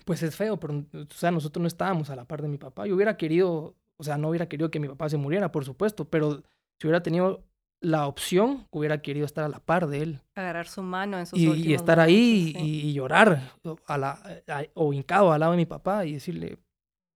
[0.05, 2.85] pues es feo, pero, o sea, nosotros no estábamos a la par de mi papá.
[2.89, 6.09] Yo hubiera querido, o sea, no hubiera querido que mi papá se muriera, por supuesto,
[6.11, 6.43] pero
[6.81, 7.48] si hubiera tenido
[7.81, 11.39] la opción, hubiera querido estar a la par de él Agarrar su mano en sus
[11.39, 12.59] y, y estar ahí sí.
[12.59, 13.53] y, y llorar
[13.87, 14.11] a la,
[14.49, 16.59] a- o hincado al lado de mi papá y decirle,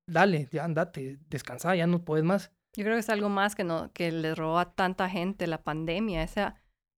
[0.08, 2.52] dale, ya andate, descansa, ya no puedes más.
[2.74, 5.62] Yo creo que es algo más que, no, que le robó a tanta gente la
[5.62, 6.54] pandemia, esa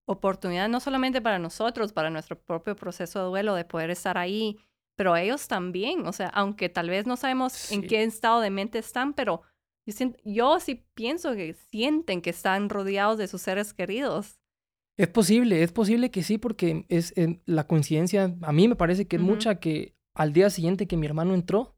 [0.06, 4.58] oportunidad no solamente para nosotros, para nuestro propio proceso de duelo, de poder estar ahí,
[4.96, 8.78] pero ellos también, o sea, aunque tal vez no sabemos en qué estado de mente
[8.78, 9.42] están, pero
[9.86, 14.40] yo, sient- yo sí pienso que sienten que están rodeados de sus seres queridos.
[14.96, 19.06] Es posible, es posible que sí, porque es eh, la coincidencia, a mí me parece
[19.06, 21.76] que es mucha que al día siguiente que mi hermano entró,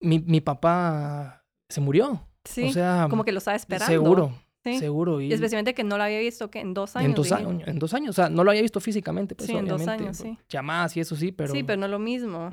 [0.00, 2.28] mi, mi papá se murió.
[2.44, 3.90] Sí, o sea, como que lo estaba esperando.
[3.90, 4.78] seguro, Sí.
[4.78, 5.20] seguro.
[5.22, 7.08] Y, especialmente que no lo había visto que en dos años.
[7.08, 9.56] en dos años, en dos años, o sea, no lo había visto físicamente, pues Sí,
[9.56, 10.38] en dos años, sí.
[10.50, 11.52] Llamadas y eso sí, pero...
[11.54, 12.50] Sí, pero no lo mismo.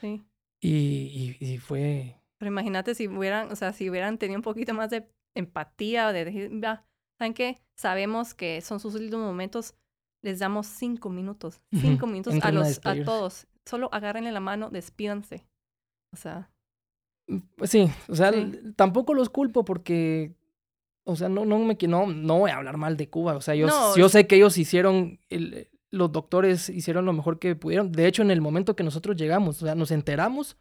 [0.00, 0.22] Sí.
[0.62, 2.16] y, y, y fue...
[2.38, 6.24] Pero imagínate si hubieran, o sea, si hubieran tenido un poquito más de empatía, de
[6.24, 6.84] decir, "Va,
[7.18, 7.58] ¿saben qué?
[7.76, 9.74] Sabemos que son sus últimos momentos,
[10.22, 13.46] les damos cinco minutos, cinco minutos a los, a todos.
[13.66, 15.46] Solo agárrenle la mano, despídanse.
[16.12, 16.50] O sea,
[17.56, 18.52] Pues sí, o sea, Sí.
[18.76, 20.34] tampoco los culpo porque,
[21.06, 23.34] o sea, no, no me no, no voy a hablar mal de Cuba.
[23.36, 27.38] O sea, yo, No, yo sé que ellos hicieron, el- los doctores hicieron lo mejor
[27.38, 27.92] que pudieron.
[27.92, 30.58] De hecho, en el momento que nosotros llegamos, o sea, nos enteramos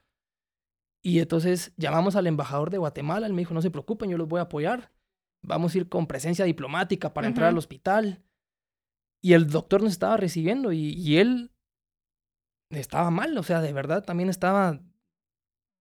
[1.03, 3.27] y entonces llamamos al embajador de Guatemala.
[3.27, 4.91] Él me dijo, no se preocupen, yo los voy a apoyar.
[5.45, 8.23] vamos a ir con presencia diplomática para entrar al hospital.
[9.21, 11.51] Y el doctor nos estaba recibiendo y, y él
[12.71, 14.81] estaba mal, o sea, de verdad también estaba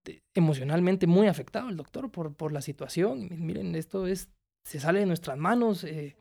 [0.04, 3.32] de- emocionalmente muy afectado el doctor por, por la situación.
[3.32, 4.28] Y miren, esto es,
[4.64, 6.16] se sale de nuestras manos, eh,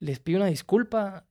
[0.00, 1.28] les pido una disculpa,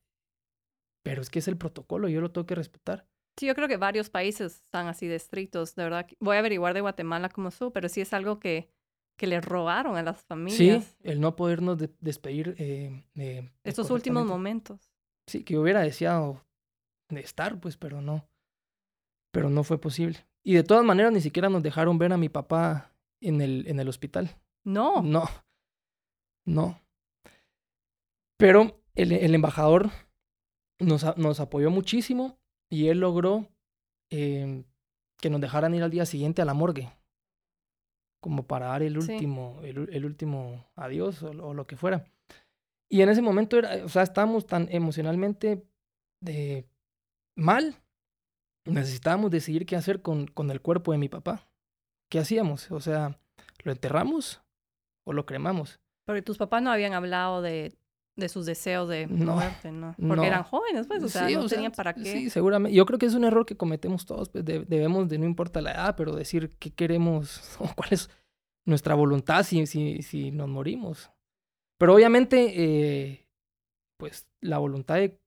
[1.04, 3.06] pero es que es el protocolo, yo lo tengo que respetar.
[3.40, 6.06] Sí, yo creo que varios países están así de estrictos, de verdad.
[6.20, 8.68] Voy a averiguar de Guatemala cómo estuvo, pero sí es algo que,
[9.18, 13.50] que le robaron a las Sí, familias el no podernos de- despedir eh, de- de
[13.64, 14.92] estos últimos momentos.
[15.26, 16.44] Sí, que hubiera deseado
[17.08, 18.28] de estar, pues, pero no.
[19.32, 20.18] Pero no fue posible.
[20.44, 23.80] Y de todas maneras, ni siquiera nos dejaron ver a mi papá en el, en
[23.80, 24.36] el hospital.
[24.66, 25.24] No, No.
[26.44, 26.78] No.
[28.36, 29.90] Pero el, el embajador
[30.78, 32.38] nos, nos apoyó muchísimo
[32.70, 33.48] y él logró
[34.10, 34.64] eh,
[35.20, 36.90] que nos dejaran ir al día siguiente a la morgue.
[38.22, 39.12] Como para dar el Sí.
[39.12, 42.04] último, el, último adiós o, lo- o lo que fuera.
[42.90, 45.64] Y en ese momento era, o sea, estábamos tan emocionalmente
[46.26, 46.66] eh,
[47.36, 47.76] mal.
[48.66, 51.48] Necesitábamos decidir qué hacer con, con el cuerpo de mi papá.
[52.10, 52.70] ¿Qué hacíamos?
[52.70, 53.18] O sea,
[53.64, 54.42] ¿lo enterramos
[55.06, 55.80] o lo cremamos?
[56.06, 57.72] porque tus papás no habían hablado de,
[58.20, 59.94] de sus deseos de No, muerte, ¿no?
[59.96, 60.24] Porque no.
[60.24, 62.04] eran jóvenes, pues, o sea, Sí, no o sea, tenían para qué.
[62.04, 62.76] Sí, seguramente.
[62.76, 64.28] Yo creo que es un error que cometemos todos.
[64.28, 68.08] Pues de- debemos de, no importa la edad, pero decir qué queremos o cuál es
[68.66, 71.10] nuestra voluntad si, si, si nos morimos.
[71.78, 73.26] Pero obviamente, eh,
[73.98, 75.18] pues la voluntad de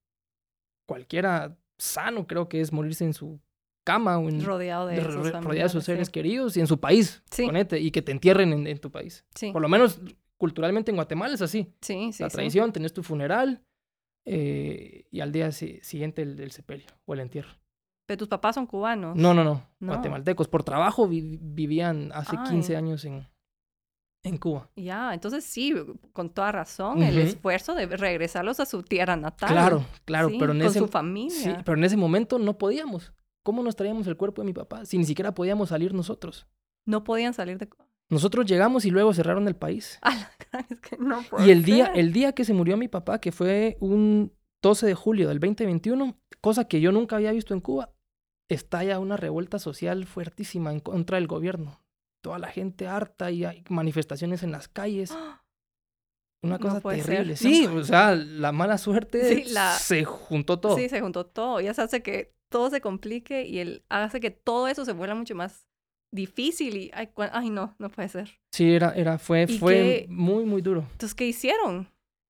[0.88, 3.40] cualquiera sano creo que es morirse en su
[3.86, 5.92] cama o en, rodeado de, de- esos ro- rodeado de sus sí.
[5.92, 7.46] seres queridos y en su país, Sí.
[7.46, 9.26] ponete, y que te entierren en, en tu país.
[9.36, 10.00] Sí, Por lo menos
[10.44, 11.74] culturalmente en Guatemala es así.
[11.80, 12.22] sí, sí.
[12.22, 12.36] la sí.
[12.36, 13.64] tradición, tenés tu funeral
[14.26, 17.54] eh, y al día si- siguiente el, el sepelio o el entierro.
[18.06, 19.16] Pero tus papás son cubanos.
[19.16, 19.94] No, no, no, No.
[19.94, 20.50] guatemaltecos.
[20.50, 22.78] Por trabajo vi- vivían hace 15 Ay.
[22.84, 23.26] años en,
[24.26, 24.70] en Cuba.
[24.76, 25.74] Ya, entonces sí,
[26.12, 29.50] con toda razón, el esfuerzo de regresarlos a su tierra natal.
[29.50, 31.38] Claro, claro, Sí, pero en con ese su familia.
[31.38, 33.14] sí, pero en ese momento no podíamos.
[33.46, 36.48] ¿Cómo nos traíamos el cuerpo de mi papá si ni siquiera podíamos salir nosotros?
[36.86, 37.70] No podían salir de...
[38.14, 40.00] Nosotros llegamos y luego cerraron el país.
[40.70, 43.76] Es que no Y el día, el día que se murió mi papá, que fue
[43.80, 47.92] un 12 de julio del 2021, cosa que yo nunca había visto en Cuba,
[48.50, 51.82] estalla una revuelta social fuertísima en contra del gobierno.
[52.22, 55.12] Toda la gente harta y hay manifestaciones en las calles.
[56.44, 57.38] Una cosa terrible.
[57.38, 60.76] Sí, o sea, la mala suerte Sí, la- se juntó todo.
[60.76, 64.30] Sí, se juntó todo y eso hace que todo se complique y el, hace que
[64.30, 65.66] todo eso se vuelva mucho más
[66.14, 68.30] difícil y, ay, no, no puede ser.
[68.52, 70.82] Sí, era, era, fue, ¿Y fue qué- muy, muy duro.
[70.92, 71.88] Entonces, ¿qué hicieron?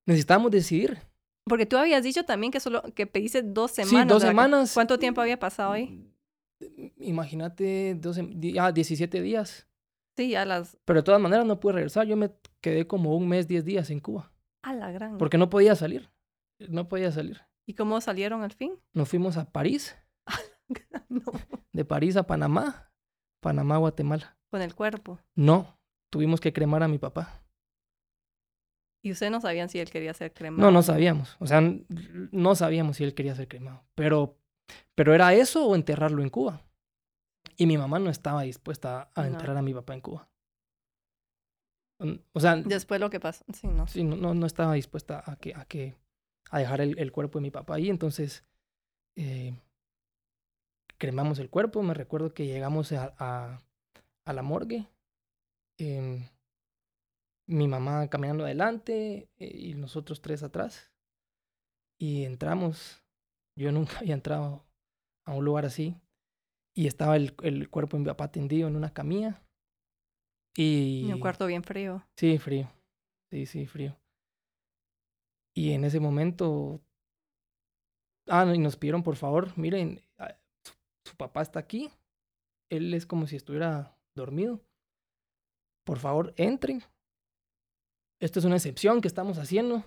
[0.08, 0.98] Necesitábamos decidir.
[1.46, 4.08] Porque tú habías dicho también que solo que pediste dos Sí, semanas.
[4.08, 4.28] dos ¿verdad?
[4.28, 4.74] Que- semanas.
[4.74, 6.10] ¿Cuánto tiempo había pasado ahí?
[6.98, 9.68] Imagínate, 12, di- ah, 17 días.
[10.16, 10.78] Sí, ya las...
[10.86, 12.06] Pero de todas maneras no pude regresar.
[12.08, 14.32] Yo me quedé como un mes, 10 días en Cuba.
[14.62, 15.18] A la gran.
[15.18, 16.10] Porque no podía salir.
[16.70, 17.42] No podía salir.
[17.66, 18.74] ¿Y cómo salieron al fin?
[18.94, 19.96] Nos fuimos a París,
[21.10, 21.22] no,
[21.72, 22.92] de París a Panamá,
[23.44, 24.36] Panamá, Guatemala.
[24.50, 25.20] con el cuerpo.
[25.36, 25.78] No,
[26.10, 27.42] tuvimos que cremar a mi papá.
[29.04, 30.64] Y ustedes no sabían si él quería ser cremado.
[30.64, 31.36] No, no sabíamos.
[31.40, 33.84] O sea, no sabíamos si él quería ser cremado.
[33.96, 34.38] Pero,
[34.96, 36.62] pero era eso o enterrarlo en Cuba.
[37.58, 39.28] Y mi mamá no estaba dispuesta a No.
[39.28, 40.30] enterrar a mi papá en Cuba.
[42.34, 43.44] O sea, Después lo que pasó.
[43.54, 43.88] Sí, no.
[43.88, 45.96] sí, no, no, no estaba dispuesta a que, a que,
[46.52, 47.90] a dejar el, el cuerpo de mi papá ahí.
[47.90, 48.44] Entonces,
[49.16, 49.54] eh,
[51.04, 51.84] cremamos el cuerpo.
[51.84, 53.62] Me recuerdo que llegamos a, a,
[54.26, 54.88] a la morgue.
[55.78, 56.30] em,
[57.46, 60.94] mi mamá caminando adelante eh, y nosotros tres atrás.
[62.00, 63.04] Y entramos.
[63.60, 64.64] Yo nunca había entrado
[65.28, 65.98] a un lugar así.
[66.74, 69.44] Y estaba el, el cuerpo de mi papá tendido en una camilla.
[70.56, 71.08] Y...
[71.10, 72.08] Y un cuarto bien frío.
[72.18, 72.72] Sí, frío.
[73.30, 73.98] Sí, sí, frío.
[75.54, 76.80] Y en ese momento.
[78.30, 80.00] Ah, y nos pidieron, por favor, miren,
[81.06, 81.90] su, papá está aquí.
[82.70, 84.62] Él es como si estuviera dormido.
[85.86, 86.82] Por favor, entren.
[88.22, 89.84] Esto es una excepción que estamos haciendo.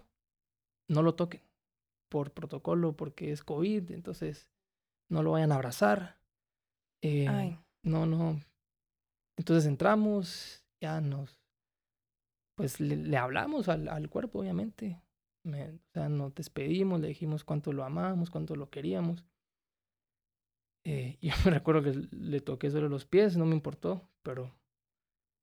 [0.88, 1.42] No lo toquen.
[2.10, 4.50] Por protocolo, porque es COVID, entonces
[5.10, 6.20] no lo vayan a abrazar.
[7.02, 7.58] Eh, Ay.
[7.84, 8.40] no, no.
[9.38, 11.40] Entonces entramos, ya nos,
[12.56, 15.02] pues le, le hablamos al, al cuerpo, obviamente.
[15.44, 19.24] Me- o sea, nos despedimos, le dijimos cuánto lo amábamos, cuánto lo queríamos.
[20.86, 24.54] Eh, yo me recuerdo que le toqué solo los pies, no me importó, pero...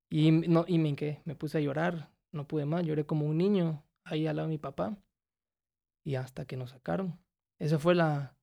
[0.10, 3.84] Y, no, y me me puse a llorar, no pude más, lloré como un niño
[4.06, 4.96] ahí al lado de mi papá.
[6.06, 7.20] Y hasta que nos sacaron.
[7.60, 8.38] Esa fue la,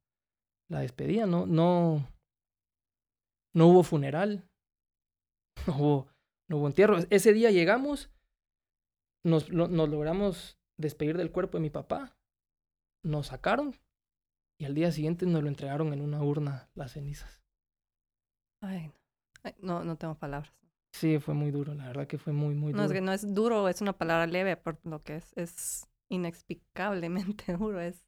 [0.69, 2.09] la despedida, no, no,
[3.55, 4.49] no hubo funeral,
[5.69, 6.09] no hubo,
[6.49, 6.97] no hubo entierro.
[7.11, 8.11] Ese día llegamos
[9.25, 12.17] nos, lo- nos logramos despedir del cuerpo de mi papá.
[13.05, 13.77] Nos sacaron
[14.61, 17.43] y al día siguiente nos lo entregaron en una urna las cenizas.
[18.63, 18.95] Ay, no.
[19.43, 20.53] Ay, no, no tengo palabras.
[20.93, 22.85] Sí, fue muy duro, la verdad que fue muy, muy No, duro.
[22.85, 25.33] es que no es duro, es una palabra leve por lo que es.
[25.37, 27.81] Es inexplicablemente duro.
[27.81, 28.05] Es.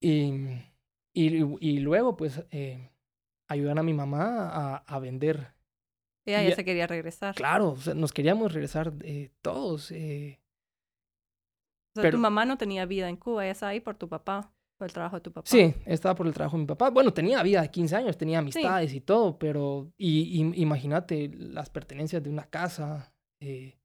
[0.00, 0.30] Y,
[1.14, 2.90] y, y luego, pues, eh,
[3.48, 5.54] ayudar a mi mamá a, a vender.
[6.26, 7.34] Ella ya ya- se quería regresar.
[7.34, 9.90] Claro, o sea, nos queríamos regresar eh, todos.
[9.90, 10.40] eh,
[11.90, 14.08] O sea, pero- tu mamá no tenía vida en Cuba, ella estaba ahí por tu
[14.08, 15.48] papá, por el trabajo de tu papá.
[15.48, 16.90] Sí, estaba por el trabajo de mi papá.
[16.90, 21.70] Bueno, tenía vida de 15 años, tenía amistades y todo, pero y, y- imagínate las
[21.70, 23.78] pertenencias de una casa, eh,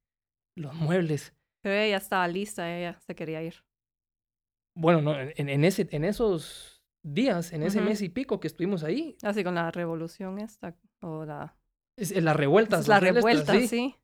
[0.57, 1.33] los muebles.
[1.63, 3.55] Pero ella estaba lista, ella se quería ir.
[4.75, 8.83] Bueno, no, en, en ese, en esos días, en ese mes y pico que estuvimos
[8.83, 11.55] ahí, Así con la revolución esta, o la...
[11.97, 12.81] es, es las revueltas.
[12.81, 13.67] es la revuelta, así.
[13.67, 13.95] sí.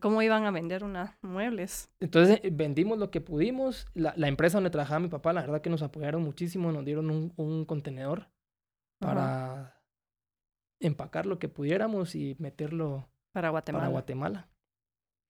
[0.00, 1.90] ¿Cómo iban a vender unos muebles?
[2.00, 3.86] Entonces eh, vendimos lo que pudimos.
[3.94, 7.10] La, la empresa donde trabajaba mi papá, la verdad que nos apoyaron muchísimo, nos dieron
[7.10, 9.82] un, un contenedor Ajá, para
[10.80, 13.82] empacar lo que pudiéramos y meterlo Para Guatemala.
[13.82, 14.48] para Guatemala.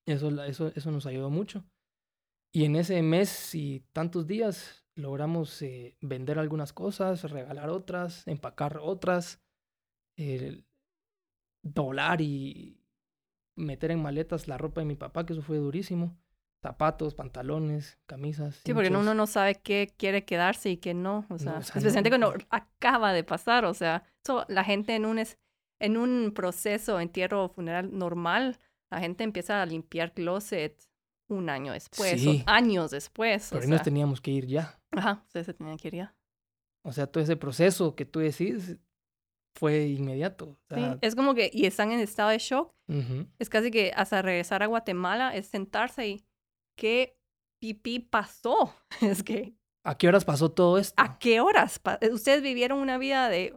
[0.07, 1.65] Eso, eso, eso nos ayudó mucho.
[2.55, 8.79] Y en ese mes y tantos días logramos eh, vender algunas cosas, regalar otras, empacar
[8.81, 9.43] otras,
[10.17, 10.63] eh,
[11.65, 12.81] doblar y
[13.57, 16.17] meter en maletas la ropa de mi papá, que eso fue durísimo.
[16.63, 18.61] Zapatos, pantalones, camisas.
[18.65, 21.25] Sí, porque uno no sabe qué quiere quedarse y qué no.
[21.29, 22.45] O sea, o sea, no, especialmente cuando no.
[22.51, 23.65] acaba de pasar.
[23.67, 25.39] O sea, eso, la gente en un, es-
[25.79, 28.59] en un proceso, entierro o funeral normal,
[28.91, 30.89] la gente empieza a limpiar closet
[31.29, 32.43] un año después Sí.
[32.47, 33.49] o años después.
[33.51, 34.81] Pero o ahí nos sea, teníamos que ir ya.
[34.93, 36.15] Ajá, ustedes se tenían que ir ya.
[36.83, 38.77] O sea, todo ese proceso que tú decís
[39.57, 40.59] fue inmediato.
[40.71, 42.73] O Sí, Es como que, y están en estado de shock.
[43.39, 46.25] Es casi que hasta regresar a Guatemala es sentarse y,
[46.77, 47.19] ¿qué
[47.61, 48.75] pipí pasó?
[49.01, 51.01] Es que, ¿A qué horas pasó todo esto?
[51.01, 51.81] ¿a qué horas?
[52.01, 53.57] eh, Ustedes vivieron una vida de,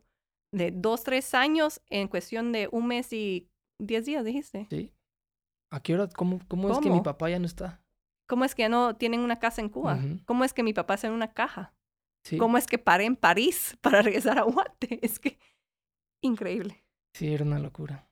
[0.53, 4.67] de dos, tres años en cuestión de un mes y diez días, dijiste.
[4.69, 4.91] Sí.
[5.71, 6.07] ¿A qué hora?
[6.07, 7.81] ¿Cómo, cómo, es que mi papá ya no está?
[8.27, 9.99] ¿Cómo es que ya no tienen una casa en Cuba?
[10.25, 11.73] ¿Cómo es que mi papá está en una caja?
[12.23, 12.37] Sí.
[12.37, 14.99] ¿Cómo es que paré en París para regresar a Guate?
[15.03, 15.39] Es que,
[16.21, 16.83] increíble.
[17.13, 18.09] Sí, era una locura.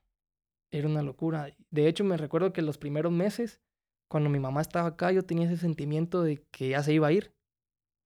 [0.72, 1.56] Era una locura.
[1.70, 3.62] De hecho, me recuerdo que los primeros meses,
[4.10, 7.12] cuando mi mamá estaba acá, yo tenía ese sentimiento de que ya se iba a
[7.12, 7.34] ir.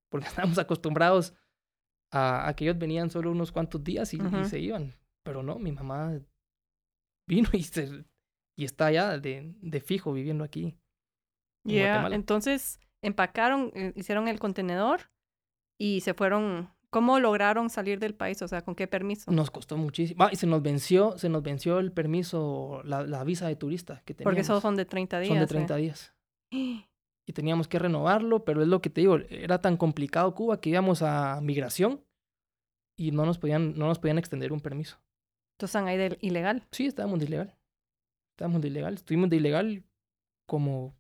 [0.10, 1.34] Porque estábamos acostumbrados
[2.12, 4.46] a, a que ellos venían solo unos cuantos días y, y Ujú.
[4.46, 4.94] se iban.
[5.24, 6.20] Pero no, mi mamá
[7.28, 8.06] vino y, se,
[8.58, 10.78] y está ya de, de fijo viviendo aquí.
[11.64, 12.16] Yeah, Guatemala.
[12.16, 15.12] Entonces empacaron, eh, hicieron el contenedor
[15.80, 16.70] y se fueron.
[16.92, 18.42] ¿Cómo lograron salir del país?
[18.42, 19.32] O sea, ¿con qué permiso?
[19.32, 20.26] Nos costó muchísimo.
[20.26, 24.02] Ah, y se nos venció, se nos venció el permiso, la, la visa de turista
[24.06, 24.26] que teníamos.
[24.26, 25.30] Porque esos son de 30 días.
[25.30, 25.48] Son de eh.
[25.48, 26.14] 30 días.
[27.28, 30.72] Y teníamos que renovarlo, pero es lo que te digo, era tan complicado Cuba que
[30.72, 32.04] íbamos a migración
[32.98, 34.98] y no nos podían, no nos podían extender un permiso.
[35.54, 36.68] Entonces están ahí de ilegal.
[36.72, 37.56] Sí, estábamos de ilegal.
[38.34, 38.96] Estábamos de ilegal.
[38.96, 39.84] Estuvimos de ilegal
[40.48, 40.96] como,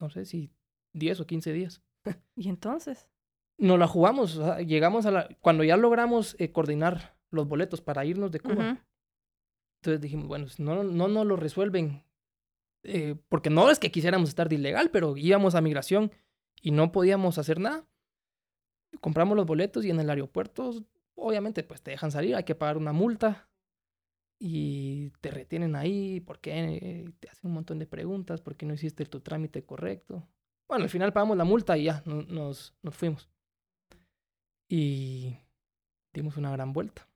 [0.00, 0.52] no sé si
[0.94, 1.82] 10 o 15 días.
[2.36, 3.08] ¿Y entonces?
[3.58, 5.28] Nos la jugamos, o sea, llegamos a la...
[5.40, 8.84] Cuando ya logramos eh, coordinar los boletos para irnos de Cuba,
[9.80, 12.02] entonces dijimos, bueno, si no, no nos lo resuelven,
[12.82, 16.12] eh, porque no es que quisiéramos estar de ilegal, pero íbamos a migración
[16.60, 17.86] y no podíamos hacer nada.
[19.00, 20.72] Compramos los boletos y en el aeropuerto,
[21.14, 23.48] obviamente, pues te dejan salir, hay que pagar una multa
[24.38, 29.20] y te retienen ahí porque te hacen un montón de preguntas, porque no hiciste tu
[29.20, 30.26] trámite correcto.
[30.68, 33.30] Bueno, al final pagamos la multa y ya, no- nos, nos fuimos.
[34.68, 35.36] Y
[36.12, 37.08] dimos una gran vuelta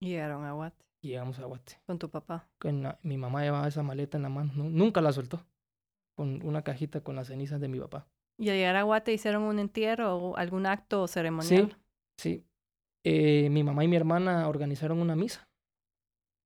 [0.00, 1.80] Y llegaron a Guate y llegamos a Guate.
[1.86, 2.48] con tu papá.
[2.58, 5.46] Con la- mi mamá llevaba esa maleta en la mano, nu- nunca la soltó,
[6.16, 8.08] con una cajita con las cenizas de mi papá.
[8.38, 11.76] ¿Y al llegar a Guate hicieron un entierro o algún acto ceremonial?
[12.18, 12.44] Sí.
[13.04, 15.48] Eh, mi mamá y mi hermana organizaron una misa.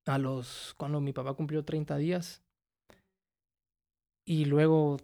[0.07, 0.75] A los.
[0.77, 2.43] cuando mi papá cumplió 30 días.
[4.27, 4.97] Y luego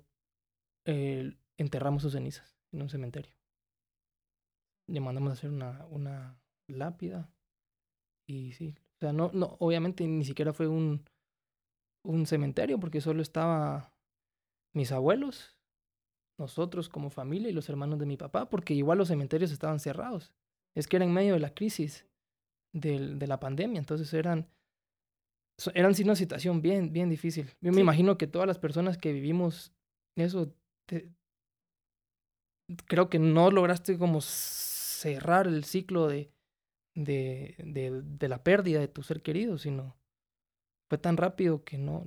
[0.84, 3.35] eh, enterramos sus cenizas en un cementerio.
[4.88, 7.30] Le mandamos a hacer una, una lápida.
[8.28, 8.74] Y sí.
[8.96, 11.04] O sea, no, no, obviamente ni siquiera fue un,
[12.04, 13.92] un cementerio, porque solo estaba
[14.74, 15.56] mis abuelos,
[16.38, 20.32] nosotros como familia y los hermanos de mi papá, porque igual los cementerios estaban cerrados.
[20.74, 22.06] Es que era en medio de la crisis
[22.74, 24.48] del- de la pandemia, entonces eran,
[25.74, 27.50] eran sí una situación bien, bien difícil.
[27.62, 29.72] Yo me imagino que todas las personas que vivimos
[30.16, 30.54] eso,
[30.86, 31.10] te-
[32.86, 34.20] creo que no lograste como
[34.96, 36.30] cerrar el ciclo de,
[36.94, 39.96] de, de, de la pérdida de tu ser querido, sino
[40.88, 42.04] fue tan rápido que no,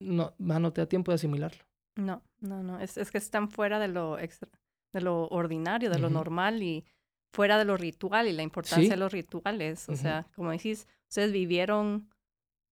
[0.00, 1.64] no, no te da tiempo de asimilarlo.
[1.96, 2.78] No, no, no.
[2.80, 4.48] Es, es que están fuera de lo extra,
[4.92, 6.84] de lo ordinario, de lo normal y
[7.32, 8.90] fuera de lo ritual y la importancia Sí.
[8.90, 9.88] de los rituales.
[9.88, 12.08] O sea, como decís, ustedes vivieron,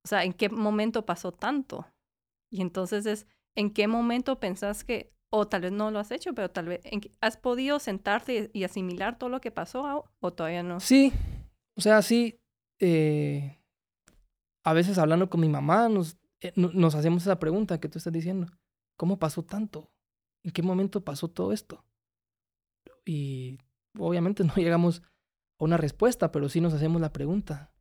[0.04, 1.86] o sea, ¿en qué momento pasó tanto?
[2.50, 3.26] Y entonces es,
[3.56, 6.80] ¿en qué momento pensás que, o tal vez no lo has hecho, pero tal vez,
[6.84, 10.80] ¿en qué- ¿has podido sentarte y asimilar todo lo que pasó o- todavía no?
[10.80, 11.12] Sí,
[11.76, 12.40] o sea, sí.
[12.80, 13.58] eh,
[14.64, 17.98] a veces hablando con mi mamá nos, eh, no- nos hacemos esa pregunta que tú
[17.98, 18.46] estás diciendo.
[18.96, 19.90] ¿Cómo pasó tanto?
[20.44, 21.84] ¿En qué momento pasó todo esto?
[23.04, 23.58] Y
[23.98, 25.02] obviamente no llegamos
[25.58, 27.72] a una respuesta, pero sí nos hacemos la pregunta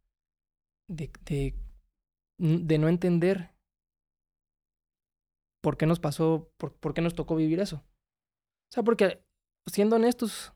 [0.89, 1.55] de, de,
[2.37, 3.51] de no entender
[5.67, 7.83] por qué nos pasó, por, por qué nos tocó vivir eso.
[8.69, 9.21] O sea, porque
[9.65, 10.53] siendo honestos,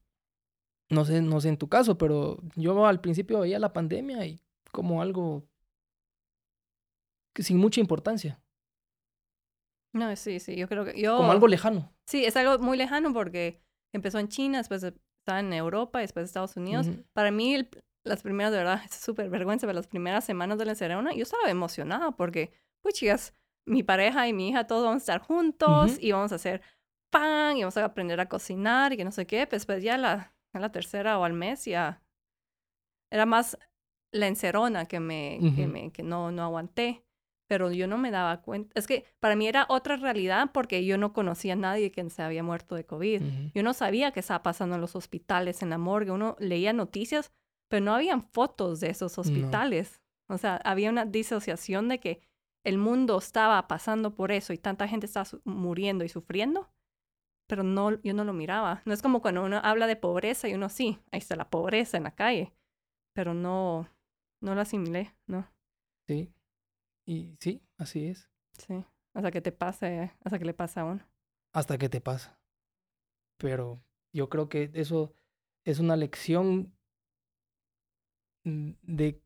[0.90, 4.40] no sé, no sé en tu caso, pero yo al principio veía la pandemia y
[4.72, 5.44] como algo
[7.34, 8.42] que sin mucha importancia,
[9.94, 11.18] No, sí, sí, yo creo que yo...
[11.18, 11.94] como algo lejano.
[12.08, 16.56] Sí, es algo muy lejano porque empezó en China, después estaba en Europa, después Estados
[16.56, 16.88] Unidos.
[17.12, 17.70] Para mí, el-
[18.06, 21.24] las primeras, de verdad, es súper vergüenza, pero las primeras semanas de la encerrona, yo
[21.24, 23.34] estaba emocionada porque, pues chicas,
[23.66, 26.00] mi pareja y mi hija todos vamos a estar juntos Ujú.
[26.02, 26.62] y vamos a hacer
[27.10, 29.46] pan y vamos a aprender a cocinar y que no sé qué.
[29.48, 32.02] Pues, pues ya la, la tercera o al mes ya
[33.12, 33.58] era más
[34.14, 37.04] la encerona que me, que me, que no, no aguanté.
[37.48, 38.72] Pero yo no me daba cuenta.
[38.80, 42.22] Es que para mí era otra realidad porque yo no conocía a nadie que se
[42.22, 43.22] había muerto de COVID.
[43.54, 46.12] Yo no sabía qué estaba pasando en los hospitales, en la morgue.
[46.12, 47.34] Uno leía noticias,
[47.68, 50.02] pero no habían fotos de esos hospitales.
[50.30, 52.22] O sea, había una disociación de que
[52.64, 56.70] el mundo estaba pasando por eso y tanta gente estaba muriendo y sufriendo,
[57.48, 58.82] pero no, yo no lo miraba.
[58.86, 61.98] No es como cuando uno habla de pobreza y uno sí, ahí está la pobreza
[61.98, 62.54] en la calle,
[63.14, 63.90] pero no,
[64.42, 65.48] no lo asimilé, ¿no?
[66.08, 66.34] Sí.
[67.06, 68.30] Y sí, así es.
[68.54, 71.06] Sí, hasta que te pase, hasta que le pasa a uno.
[71.54, 72.40] Hasta que te pasa.
[73.38, 73.82] Pero
[74.14, 75.14] yo creo que eso
[75.66, 76.74] es una lección
[78.44, 79.22] mm, de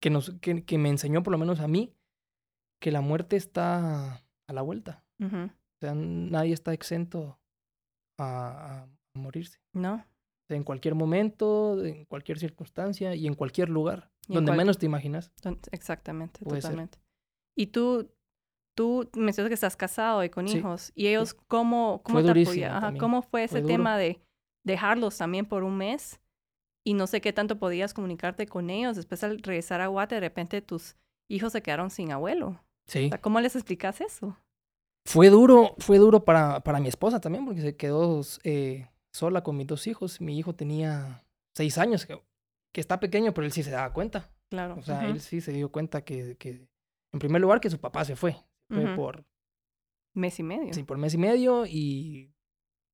[0.00, 1.97] que nos que, que me enseñó por lo menos a mí
[2.80, 4.14] que la muerte está
[4.46, 5.04] a la vuelta.
[5.20, 7.38] O sea, nadie está exento
[8.18, 9.58] a, a morirse.
[9.72, 10.04] ¿No?
[10.50, 14.10] En cualquier momento, en cualquier circunstancia y en cualquier lugar.
[14.28, 15.30] Y donde cual- menos te imaginas.
[15.72, 16.70] Exactamente, Puede ser.
[16.70, 16.98] totalmente.
[17.56, 18.10] Y tú,
[18.76, 20.92] tú mencionas que estás casado y con Sí, hijos.
[20.94, 22.28] ¿Y ellos cómo, cómo Fue te
[22.80, 24.20] también, ¿Cómo fue ese fue tema de
[24.64, 26.20] dejarlos también por un mes?
[26.86, 28.96] Y no sé qué tanto podías comunicarte con ellos.
[28.96, 30.96] Después al regresar a Guate, de repente tus
[31.28, 32.58] hijos se quedaron sin abuelo.
[32.88, 33.08] O Sí.
[33.10, 34.36] sea, ¿Cómo les explicas eso?
[35.06, 39.56] Fue duro, fue duro para, para mi esposa también, porque se quedó eh, sola con
[39.56, 40.20] mis dos hijos.
[40.20, 41.24] Mi hijo tenía
[41.54, 42.20] seis años, que,
[42.72, 44.30] que está pequeño, pero él sí se daba cuenta.
[44.50, 44.76] Claro.
[44.78, 46.68] O sea, él sí se dio cuenta que, que,
[47.12, 48.36] en primer lugar, que su papá se fue.
[48.70, 49.24] Fue por,
[50.14, 50.72] Mes y medio.
[50.74, 52.34] sí, por mes y medio y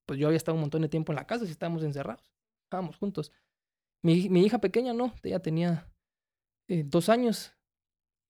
[0.05, 2.31] pues yo había estado un montón de tiempo en la casa, si estábamos encerrados,
[2.65, 3.31] estábamos juntos.
[4.03, 5.91] Mi, mi hija pequeña no, ella tenía
[6.69, 7.57] eh, dos años,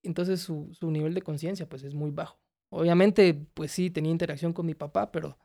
[0.07, 2.39] entonces su, su nivel de conciencia pues es muy bajo.
[2.69, 5.37] Obviamente, pues sí, tenía interacción con mi papá, pero...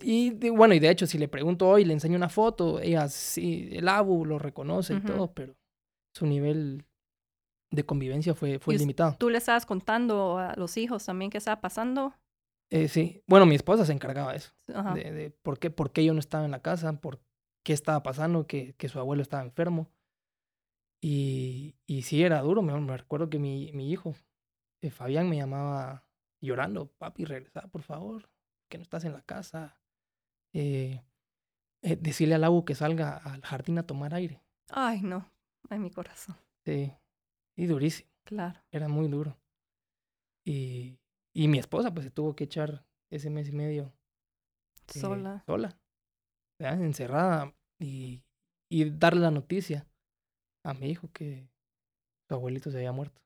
[0.00, 3.08] Y de- bueno, y de hecho, si le pregunto hoy, le enseño una foto, ella
[3.08, 5.54] sí, el abu lo reconoce y todo, pero
[6.14, 6.84] su nivel
[7.70, 9.16] de convivencia fue, fue Y limitado.
[9.18, 12.12] ¿Tú le estabas contando a los hijos también qué estaba pasando?
[12.70, 14.52] Eh, sí, bueno, mi esposa se encargaba de eso.
[14.66, 17.20] De, de por, qué, por qué yo no estaba en la casa, por
[17.62, 19.88] qué estaba pasando, que, que su abuelo estaba enfermo.
[21.06, 22.62] Y, y sí, era duro.
[22.62, 24.14] Me, recuerdo que mi, mi hijo,
[24.80, 26.08] eh, Fabián, me llamaba
[26.40, 28.30] llorando, papi, regresa, por favor,
[28.70, 29.78] que no estás en la casa.
[30.54, 31.02] Eh,
[31.82, 34.40] eh, decirle al agua que salga al jardín a tomar aire.
[34.70, 35.30] Ay, no.
[35.68, 36.36] Ay, mi corazón.
[36.64, 36.90] Sí,
[37.54, 38.58] y durísimo, Claro.
[38.70, 39.36] era muy duro.
[40.42, 40.98] Y,
[41.34, 43.92] y mi esposa, pues se tuvo que echar ese mes y medio
[44.94, 45.42] eh, Sola.
[45.44, 45.78] sola,
[46.58, 46.82] ¿verdad?
[46.82, 48.22] encerrada y,
[48.70, 49.86] y darle la noticia
[50.64, 51.48] a mi hijo que
[52.28, 53.20] su abuelito se había muerto.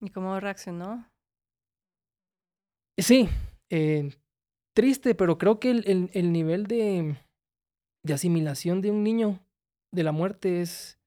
[0.00, 1.06] ¿Y cómo reaccionó?
[2.98, 3.28] Sí,
[3.70, 4.10] eh,
[4.74, 7.16] triste, pero creo que el, el- el nivel de,
[8.04, 9.40] de asimilación de un niño
[9.92, 10.98] de la muerte es,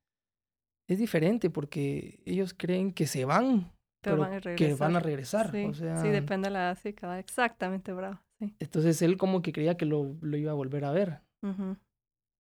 [0.90, 3.72] es diferente porque ellos creen que se van,
[4.02, 5.52] Pero pero, van a que van a regresar.
[5.52, 8.20] Sí, o sea, sí, depende de la edad, sí, cada- exactamente, bravo.
[8.40, 8.56] Sí.
[8.60, 11.22] entonces él como que creía que lo, lo iba a volver a ver.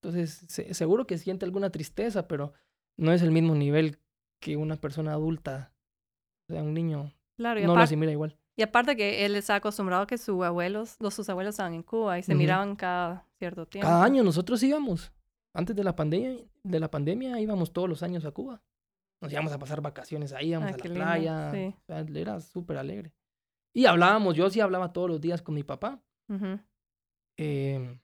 [0.01, 2.53] Entonces, se- seguro que siente alguna tristeza, pero
[2.97, 3.99] no es el mismo nivel
[4.41, 5.73] que una persona adulta.
[6.49, 8.37] O sea, un niño Claro, no lo asimila igual.
[8.55, 11.83] y aparte que él está acostumbrado a que sus abuelos, los sus abuelos estaban en
[11.83, 13.87] Cuba y se miraban cada cierto tiempo.
[13.87, 15.11] Cada año nosotros íbamos.
[15.53, 18.61] Antes de la pandemia, de la pandemia íbamos todos los años a Cuba.
[19.21, 21.51] nos íbamos a pasar vacaciones ahí, íbamos Ah, a la lindo, playa.
[21.51, 21.75] sí.
[21.75, 23.13] o sea, era súper alegre.
[23.73, 25.99] Y hablábamos, yo sí hablaba todos los días con mi papá.
[26.29, 26.59] Ujú.
[27.37, 27.99] em,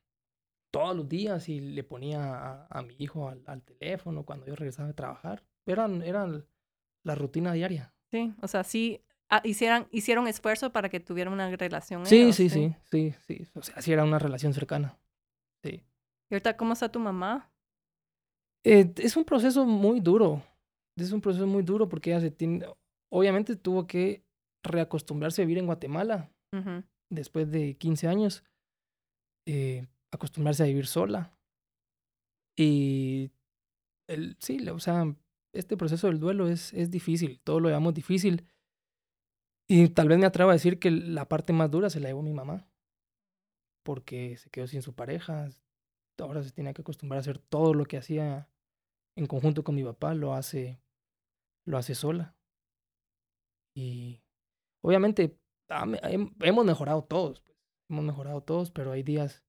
[0.74, 4.56] todos los días y le ponía a, a mi hijo al, al teléfono cuando yo
[4.56, 5.44] regresaba de trabajar.
[5.68, 6.48] Eran, eran
[7.04, 7.94] la rutina diaria.
[8.10, 9.00] Sí, o sea, sí
[9.30, 12.08] ah, hicieran, hicieron esfuerzo para que tuvieran una relación.
[12.08, 13.48] Sí, ellos, sí, sí, sí, sí.
[13.54, 14.98] O sea, sí era una relación cercana.
[15.64, 15.84] Sí.
[16.32, 17.52] ¿Y ahorita cómo está tu mamá?
[18.64, 20.42] Eh, es un proceso muy duro.
[20.98, 22.66] Es un proceso muy duro porque ella se tiene,
[23.12, 24.24] obviamente tuvo que
[24.64, 26.32] reacostumbrarse a vivir en Guatemala
[27.10, 28.44] después de 15 años,
[29.48, 31.38] eh, acostumbrarse a vivir sola.
[32.58, 33.32] Y
[34.08, 35.16] el, sí, o sea,
[35.54, 38.48] este proceso del duelo es, es difícil, todo lo llamamos difícil.
[39.68, 42.22] Y tal vez me atrevo a decir que la parte más dura se la llevó
[42.22, 42.68] mi mamá,
[43.84, 45.50] porque se quedó sin su pareja,
[46.20, 48.50] ahora se tiene que acostumbrar a hacer todo lo que hacía
[49.16, 50.82] en conjunto con mi papá, lo hace,
[51.66, 52.36] lo hace sola.
[53.76, 54.22] Y
[54.84, 55.40] obviamente
[56.42, 57.58] hemos mejorado todos, pues,
[57.90, 59.44] hemos mejorado todos, pero hay días,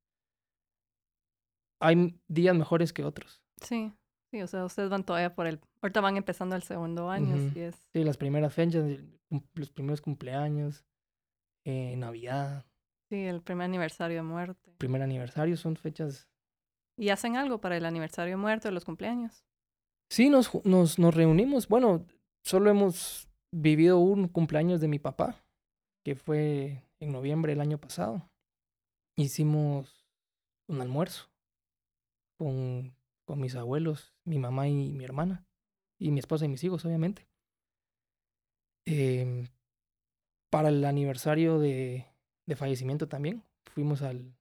[1.84, 3.42] hay días mejores que otros.
[3.60, 3.92] Sí,
[4.30, 5.60] sí, o sea, ustedes van todavía por el...
[5.82, 7.76] Ahorita van empezando el segundo año, sí es...
[7.92, 8.84] Sí, las primeras fechas,
[9.54, 10.84] los primeros cumpleaños,
[11.64, 12.64] eh, Navidad,
[13.10, 14.72] Sí, el primer aniversario de muerte.
[14.78, 16.26] primer aniversario, son fechas.
[16.98, 19.44] ¿Y hacen algo para el aniversario de muerte o los cumpleaños?
[20.10, 21.68] Sí, nos, nos, nos reunimos.
[21.68, 22.06] Bueno,
[22.44, 25.44] solo hemos vivido un cumpleaños de mi papá,
[26.02, 28.28] que fue en noviembre del año pasado.
[29.16, 30.06] Hicimos
[30.68, 31.28] un almuerzo
[32.36, 35.46] con, con mis abuelos, mi mamá y mi hermana,
[35.98, 37.28] y mi esposa y mis hijos, obviamente.
[38.86, 39.48] Em,
[40.50, 42.06] para el aniversario de,
[42.46, 44.36] de fallecimiento también, fuimos al,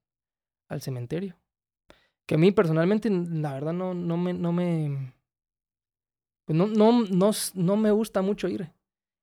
[0.67, 1.37] al cementerio.
[2.25, 5.13] Que a mí personalmente, la verdad, no, no me, no me,
[6.45, 8.71] pues no, no, no, no me gusta mucho ir.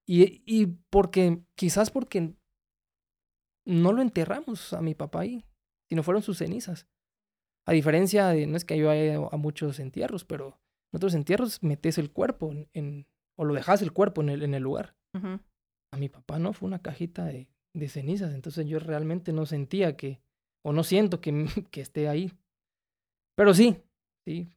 [0.06, 2.34] Y, y porque, quizás porque
[3.64, 5.44] no lo enterramos a mi papá ahí,
[5.88, 6.86] sino fueron sus cenizas.
[7.66, 10.58] A diferencia de, no es que yo haya ido a muchos entierros, pero
[10.92, 13.06] en otros entierros metes el cuerpo en, en-
[13.38, 14.96] o lo dejas el cuerpo en el, en el lugar.
[15.92, 19.96] A mi papá no, fue una cajita de, de cenizas, entonces yo realmente no sentía
[19.96, 20.20] que,
[20.64, 22.32] o no siento que, que esté ahí.
[23.36, 23.82] Pero sí,
[24.26, 24.48] sí,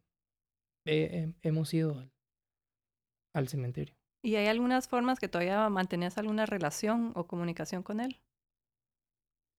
[0.86, 2.12] eh, eh, hemos ido al,
[3.34, 3.96] al cementerio.
[4.24, 8.20] ¿Y hay algunas formas que todavía mantenías alguna relación o comunicación con él?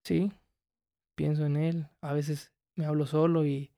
[0.05, 0.31] Sí,
[1.17, 3.71] pienso en él, a veces me hablo solo y,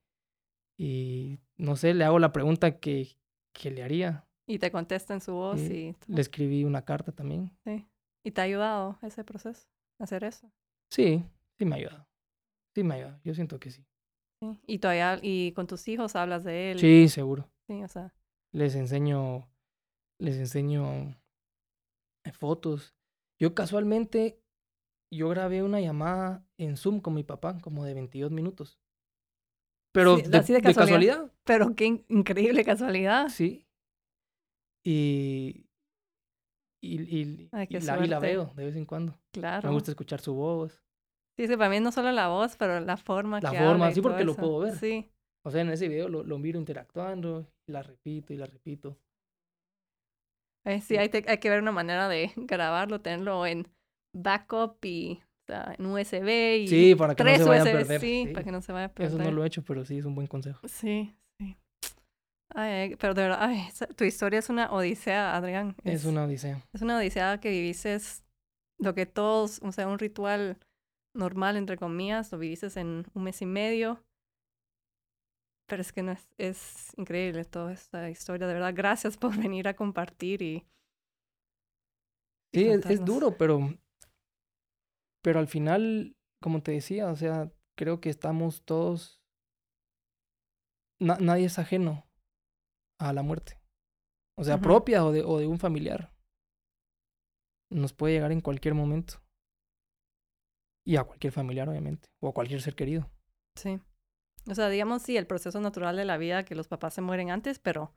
[0.78, 3.18] y no sé, le hago la pregunta que,
[3.54, 4.28] que le haría.
[4.48, 5.95] Y te contesta en su voz y...
[6.08, 7.52] Le escribí una carta también.
[7.64, 7.86] Sí.
[8.24, 9.68] ¿Y te ha ayudado ese proceso?
[10.00, 10.52] Hacer eso.
[10.89, 11.24] Sí,
[11.58, 12.08] sí me ha ayudado.
[12.76, 13.86] Sí me ha ayudado, yo siento que sí.
[14.41, 14.60] Sí.
[14.68, 16.80] Y todavía, y con tus hijos hablas de él.
[16.80, 17.50] Sí, seguro.
[17.68, 18.14] Sí, o sea,
[18.54, 19.50] les enseño,
[20.20, 21.16] les enseño
[22.24, 22.95] eh, fotos.
[23.39, 24.41] Yo casualmente,
[25.12, 28.80] yo grabé una llamada en Zoom con mi papá, como de 22 minutos.
[29.98, 31.32] Pero Sí, de, casualidad.
[31.43, 33.30] pero qué in- increíble casualidad.
[33.30, 33.66] sí.
[34.86, 35.66] Y,
[36.84, 39.20] y, y, Ay, qué y la, y la veo de vez en cuando.
[39.32, 39.68] Claro.
[39.68, 40.84] Me gusta escuchar su voz.
[41.36, 43.91] Sí, es que para mí no solo la voz, pero la forma La que forma,
[43.91, 44.76] sí, porque lo puedo ver.
[44.76, 45.10] Sí.
[45.43, 49.00] O sea, en ese video lo, lo miro interactuando, y la repito y la repito.
[50.66, 53.68] Eh, sí, hay, te- hay que ver una manera de grabarlo, tenerlo en
[54.14, 58.02] backup y en USB y Sí, para que no tres se vaya a USB, perder.
[58.02, 58.34] Sí, sí.
[58.34, 59.14] para que no se vaya a perder.
[59.14, 60.68] Eso no lo he hecho, pero sí es un buen consejo.
[60.68, 61.58] Sí, sí.
[62.56, 65.76] Ay, pero de verdad, ay, tu historia es una odisea, Adrián.
[65.84, 66.62] Es una odisea.
[66.74, 67.98] Es una odisea que viviste
[68.80, 70.58] lo que todos, o sea, un ritual
[71.14, 74.04] normal, entre comillas, lo viviste en un mes y medio.
[75.68, 78.74] Pero es que no es, es increíble toda esta historia, de verdad.
[78.74, 80.66] Gracias por venir a compartir y...
[82.54, 83.74] Sí, es, es duro, pero,
[85.28, 89.21] pero al final, como te decía, o sea, creo que estamos todos,
[91.01, 92.07] na- nadie es ajeno
[92.97, 93.59] a la muerte.
[94.38, 96.13] O sea, propia o de, o de un familiar.
[97.69, 99.15] Nos puede llegar en cualquier momento.
[100.86, 102.07] Y a cualquier familiar, obviamente.
[102.21, 103.11] O a cualquier ser querido.
[103.57, 103.82] Sí.
[104.49, 107.32] O sea, digamos, sí, el proceso natural de la vida, que los papás se mueren
[107.32, 107.93] antes, pero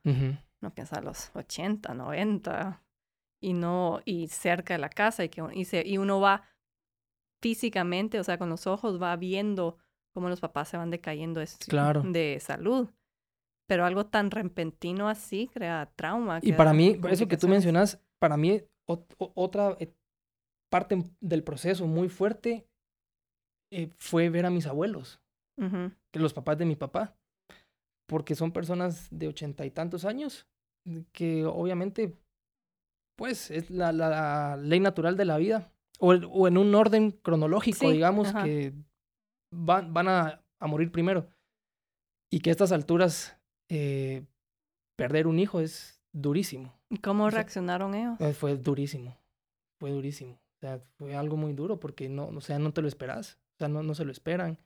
[0.61, 2.83] no piensa a los 80, 90
[3.41, 6.50] y no y cerca de la casa y que y, se, y uno va
[7.41, 9.77] físicamente, o sea, con los ojos va viendo
[10.15, 12.03] cómo los papás se van decayendo es- Claro.
[12.05, 12.89] de salud.
[13.69, 16.41] Pero algo tan repentino así crea trauma.
[16.43, 19.95] Y para mí, eso que tú mencionas, para mí, o- otra eh,
[20.71, 22.67] parte del proceso muy fuerte
[23.73, 25.21] eh, fue ver a mis abuelos.
[26.11, 27.15] Que los papás de mi papá,
[28.09, 30.47] porque son personas de ochenta y tantos años
[31.13, 32.17] que obviamente,
[33.17, 35.71] pues, es la, la ley natural de la vida.
[36.01, 38.45] O, o en un orden cronológico, Sí, digamos, ajá.
[38.45, 38.73] que
[39.53, 41.29] van, van a, a morir primero.
[42.33, 43.39] Y que a estas alturas
[43.71, 44.25] eh,
[44.97, 46.75] perder un hijo es durísimo.
[46.89, 48.21] ¿Y cómo O sea, reaccionaron ellos?
[48.21, 49.17] Eh, Fue durísimo.
[49.79, 50.35] Fue durísimo.
[50.35, 53.39] O sea, fue algo muy duro porque no, o sea, no te lo esperas.
[53.55, 54.59] O sea, no, no se lo esperan.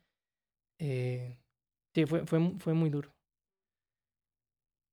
[0.80, 1.36] Eh,
[1.94, 3.10] sí, fue, fue, fue muy duro.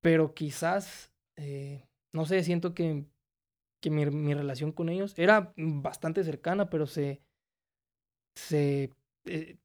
[0.02, 3.06] Pero quizás, eh, no sé, siento que,
[3.82, 7.21] que mi, mi relación con ellos era bastante cercana, pero se,
[8.36, 8.93] se
[9.25, 9.57] eh,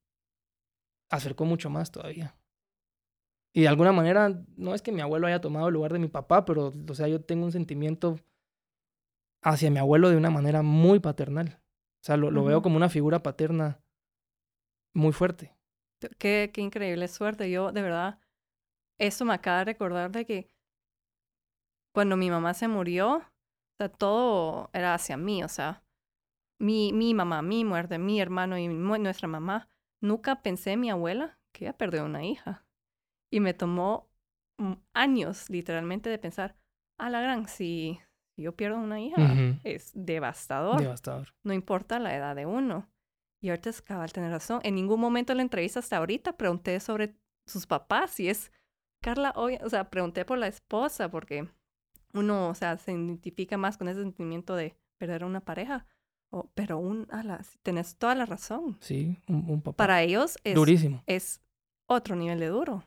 [1.11, 2.37] acercó mucho más todavía.
[3.53, 6.09] Y de alguna manera, no es que mi abuelo haya tomado el lugar de mi
[6.09, 8.19] papá, pero, o sea, yo tengo un sentimiento
[9.43, 11.61] hacia mi abuelo de una manera muy paternal.
[12.03, 13.81] O sea, lo, lo veo como una figura paterna
[14.93, 15.55] muy fuerte.
[16.19, 17.51] Qué, qué increíble suerte.
[17.51, 18.19] Yo, de verdad,
[18.99, 20.49] eso me acaba de recordar de que
[21.93, 23.23] cuando mi mamá se murió,
[23.77, 25.83] o sea, todo era hacia mí, o sea,
[26.59, 29.69] mi, mi mamá, mi muerte, mi hermano y mu- nuestra mamá.
[30.03, 32.65] Nunca pensé en mi abuela que ella perdió una hija.
[33.31, 34.09] Y me tomó
[34.59, 36.57] mm, años, literalmente, de pensar,
[36.99, 38.01] a la gran, si
[38.39, 39.17] yo pierdo una hija,
[39.65, 41.29] es devastador Devastador.
[41.45, 42.89] no importa la edad de uno.
[43.43, 44.61] Y ahorita es cabal tener razón.
[44.65, 47.17] En ningún momento en la entrevista hasta ahorita pregunté sobre
[47.47, 48.19] sus papás.
[48.21, 48.51] Y es,
[49.03, 51.49] Carla, hoy, o sea, pregunté por la esposa porque
[52.19, 55.87] uno, o sea, se identifica más con ese sentimiento de perder a una pareja.
[56.33, 58.77] O, pero un, ala, tenés toda la razón.
[58.81, 59.77] Sí, un, un papá.
[59.77, 61.03] Para ellos es, Durísimo.
[61.07, 61.41] es
[61.89, 62.85] otro nivel de duro.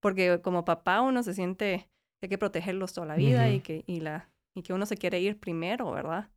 [0.00, 1.88] Porque como papá uno se siente
[2.20, 4.96] que hay que protegerlos toda la vida y, que, y, la, y que uno se
[4.96, 6.30] quiere ir primero, ¿verdad?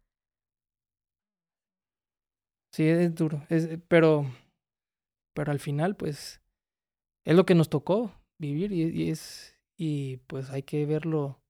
[2.73, 3.45] Sí, es duro.
[3.49, 4.25] Es, eh, pero,
[5.35, 6.41] pero al final, pues,
[7.25, 11.42] es lo que nos tocó vivir y, y es, y pues hay que verlo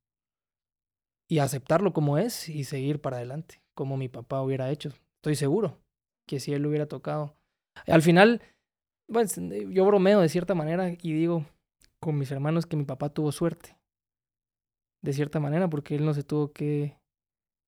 [1.30, 4.90] y aceptarlo como es y seguir para adelante, como mi papá hubiera hecho.
[5.18, 5.80] Estoy seguro
[6.28, 7.36] que si él hubiera tocado.
[7.88, 8.42] Al final,
[9.08, 11.46] pues, yo bromeo de cierta manera y digo
[12.00, 13.78] con mis hermanos que mi papá tuvo suerte.
[15.02, 16.98] De cierta manera, porque él no se tuvo que,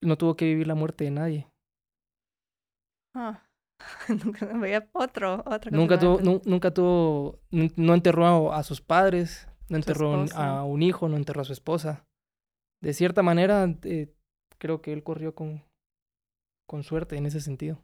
[0.01, 1.47] no tuvo que vivir la muerte de nadie.
[3.13, 3.43] Ah,
[4.23, 9.77] nunca veía otro, otra cosa Nunca tuvo, nunca tuvo, no enterró a sus padres, no
[9.77, 12.05] enterró a un hijo, no enterró a su esposa.
[12.85, 14.13] De cierta manera, eh,
[14.59, 15.63] creo que él corrió con,
[16.67, 17.83] con suerte en ese sentido.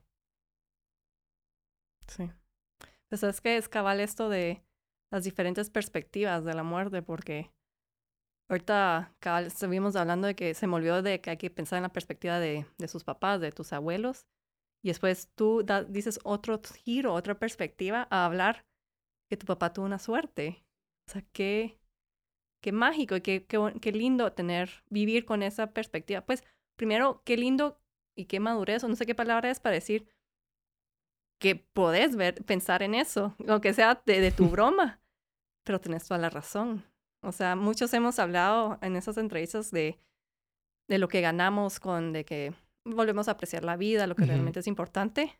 [2.08, 2.30] Sí.
[3.10, 4.62] Pues es que es cabal esto de
[5.12, 7.50] las diferentes perspectivas de la muerte, porque
[8.48, 11.84] ahorita cabal estuvimos hablando de que se me olvidó de que hay que pensar en
[11.84, 14.28] la perspectiva de, de sus papás, de tus abuelos,
[14.84, 18.68] y después tú dices otro giro, otra perspectiva a hablar
[19.32, 20.64] que tu papá tuvo una suerte.
[21.10, 21.81] O sea, qué,
[22.62, 26.22] qué mágico y qué, qué, lindo tener, vivir con esa perspectiva.
[26.22, 26.44] Pues
[26.78, 27.80] primero, qué lindo
[28.16, 30.08] y qué madurez, o no sé qué palabra es para decir
[31.40, 35.02] que podés ver, pensar en eso, aunque sea de, de tu broma,
[35.66, 36.86] pero tenés toda la razón.
[37.24, 40.00] O sea, muchos hemos hablado en esas entrevistas de,
[40.88, 42.54] de lo que ganamos con, de que
[42.86, 45.40] volvemos a apreciar la vida, lo que realmente es importante.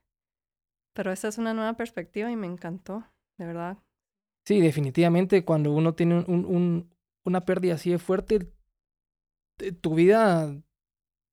[0.94, 3.06] Pero esa es una nueva perspectiva y me encantó,
[3.38, 3.78] de verdad.
[4.46, 6.92] Sí, definitivamente cuando uno tiene un-
[7.26, 8.52] una pérdida así de fuerte,
[9.58, 10.56] te- tu vida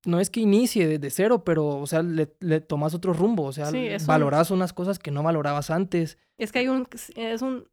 [0.05, 3.51] no es que inicie desde cero, pero, o sea, le, le tomas otro rumbo, o
[3.51, 6.17] sea, Sí, un- valoras unas cosas que no valorabas antes.
[6.37, 7.67] Es que hay un, es un,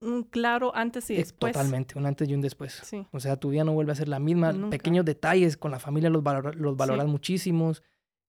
[0.00, 1.52] un claro antes y Eh, después.
[1.52, 2.80] Totalmente, un antes y un después.
[2.84, 4.52] Sí, O sea, tu vida no vuelve a ser la misma.
[4.52, 4.70] Nunca.
[4.70, 7.82] Pequeños detalles con la familia los, valora- los valoras muchísimos.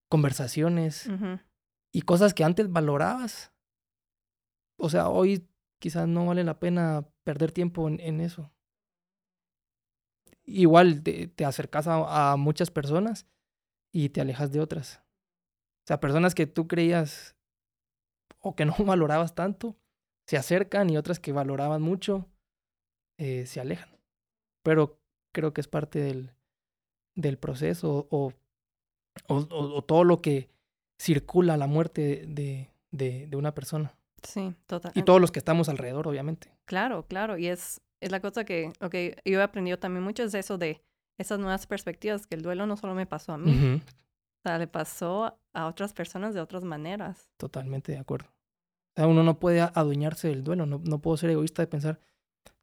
[0.07, 1.09] Conversaciones
[1.91, 3.51] y cosas que antes valorabas.
[4.79, 5.47] O sea, hoy
[5.79, 8.51] quizás no vale la pena perder tiempo en, en eso.
[10.45, 13.25] Igual te, te acercas a, a muchas personas
[13.91, 15.01] y te alejas de otras.
[15.83, 17.35] O sea, personas que tú creías
[18.39, 19.75] o que no valorabas tanto,
[20.27, 22.29] se acercan y otras que valoraban mucho,
[23.17, 23.89] eh, se alejan.
[24.63, 24.99] Pero
[25.33, 26.31] creo que es parte del,
[27.15, 28.33] del proceso o,
[29.29, 30.49] o, o- o todo lo que
[30.99, 33.95] circula la muerte de, de, de una persona.
[34.23, 34.91] sí, total.
[34.95, 36.51] Y todos los que estamos alrededor, obviamente.
[36.65, 37.37] Claro, claro.
[37.37, 40.81] Y es, es la cosa que, que yo he aprendido también mucho es eso de
[41.17, 44.57] esas nuevas perspectivas, que el duelo no solo me pasó a mí, Ujú, o sea,
[44.57, 47.29] le pasó a otras personas de otras maneras.
[47.37, 48.27] Totalmente de acuerdo.
[48.29, 50.65] O sea, uno no puede adueñarse del duelo.
[50.65, 51.99] No, no puedo ser egoísta de pensar,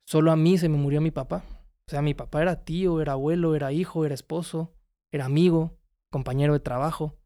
[0.05, 1.45] solo a mí se me murió mi papá.
[1.87, 4.72] O sea, mi papá era tío, era abuelo, era hijo, era esposo,
[5.11, 5.78] era amigo,
[6.11, 7.18] compañero de trabajo.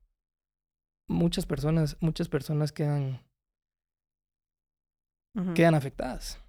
[1.08, 3.20] Muchas personas, muchas personas quedan,
[5.54, 6.42] quedan afectadas.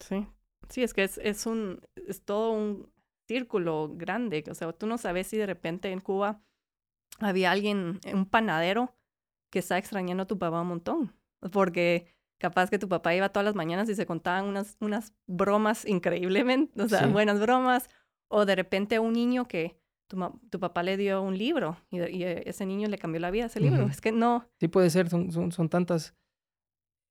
[0.00, 0.26] Sí.
[0.70, 2.90] Sí, es que es, es un, es todo un
[3.26, 4.42] círculo grande.
[4.50, 6.40] O sea, tú no sabes si de repente en Cuba
[7.18, 8.94] había alguien, un panadero,
[9.50, 11.12] que está extrañando a tu papá un montón.
[11.52, 12.06] Porque
[12.38, 16.80] capaz que tu papá iba todas las mañanas y se contaban unas, unas bromas increíblemente,
[16.80, 17.88] o sea, buenas bromas.
[18.28, 20.16] O de repente un niño que tu,
[20.50, 23.60] tu papá le dio un libro y, y, ese niño le cambió la vida ese
[23.60, 23.86] libro.
[23.86, 24.46] Es que no.
[24.58, 26.14] Sí, puede ser, son, son, son tantas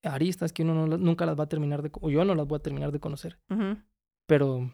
[0.04, 2.62] aristas que uno nunca las va a terminar de, o yo no las voy a
[2.62, 3.39] terminar de conocer.
[4.26, 4.72] Pero,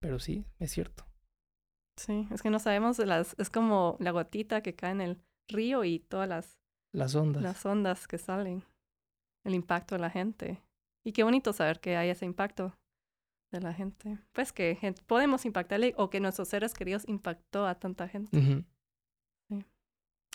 [0.00, 1.04] pero sí, es cierto.
[1.96, 5.84] Sí, es que no sabemos, las, es como la gotita que cae en el río
[5.84, 6.58] y todas las...
[6.92, 7.42] Las ondas.
[7.42, 8.64] Las ondas que salen,
[9.44, 10.62] el impacto de la gente.
[11.04, 12.74] Y qué bonito saber que hay ese impacto
[13.50, 14.18] de la gente.
[14.32, 18.64] Pues que podemos impactarle o que nuestros seres queridos impactó a tanta gente.
[19.48, 19.64] sí.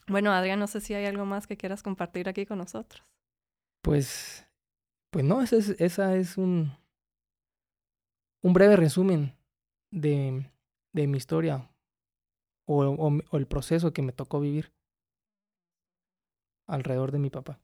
[0.08, 3.04] Bueno, Adrián, no sé si hay algo más que quieras compartir aquí con nosotros.
[3.88, 4.46] Pues,
[5.14, 6.74] pues no, esa es, esa es un,
[8.44, 9.34] un breve resumen
[9.94, 10.52] de,
[10.94, 11.72] de mi historia
[12.68, 14.74] o, o, el proceso que me tocó vivir
[16.68, 17.62] alrededor de mi papá.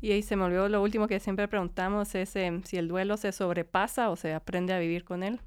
[0.00, 3.16] Y ahí se me olvidó lo último que siempre preguntamos es eh, si el duelo
[3.16, 5.40] se sobrepasa o se aprende a vivir con él.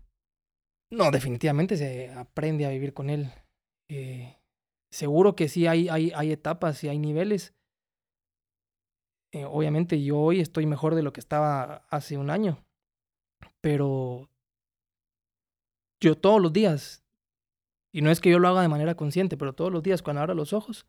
[0.91, 3.32] No, definitivamente se aprende a vivir con él.
[3.89, 4.36] Eh,
[4.91, 7.57] seguro que sí hay, hay, hay etapas y hay niveles,
[9.32, 12.63] eh, obviamente yo hoy estoy mejor de lo que estaba hace un año,
[13.61, 14.30] pero
[15.99, 17.03] yo todos los días,
[17.91, 20.21] y no es que yo lo haga de manera consciente, pero todos los días cuando
[20.21, 20.88] abro los ojos,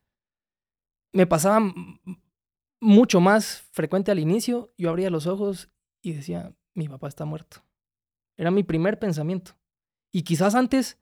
[1.12, 1.60] me pasaba
[2.80, 5.70] mucho más frecuente al inicio, yo abría los ojos
[6.02, 7.64] y decía, mi papá está muerto.
[8.36, 9.56] Era mi primer pensamiento.
[10.12, 11.00] Y quizás antes,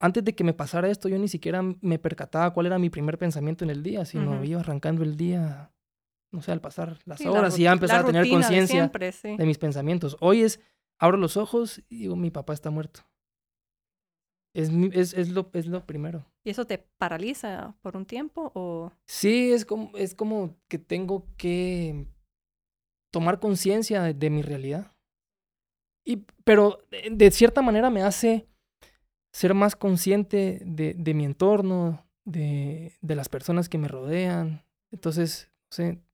[0.00, 3.16] antes de que me pasara esto, yo ni siquiera me percataba cuál era mi primer
[3.16, 5.73] pensamiento en el día, sino iba arrancando el día
[6.34, 10.16] no sé, al pasar las horas y ya empezar a tener conciencia de, mis pensamientos.
[10.20, 10.60] Hoy es,
[10.98, 13.00] abro los ojos y digo, mi papá está muerto.
[14.52, 16.26] Es, es, es, lo, es lo primero.
[16.44, 18.92] ¿Y eso te paraliza por un tiempo o...?
[19.06, 22.06] Sí, es como, es como que tengo que
[23.12, 24.92] tomar conciencia de, mi realidad.
[26.04, 26.80] Y, pero
[27.10, 28.48] de, cierta manera me hace
[29.32, 34.64] ser más consciente de, de mi entorno, de, de las personas que me rodean.
[34.92, 35.53] Entonces,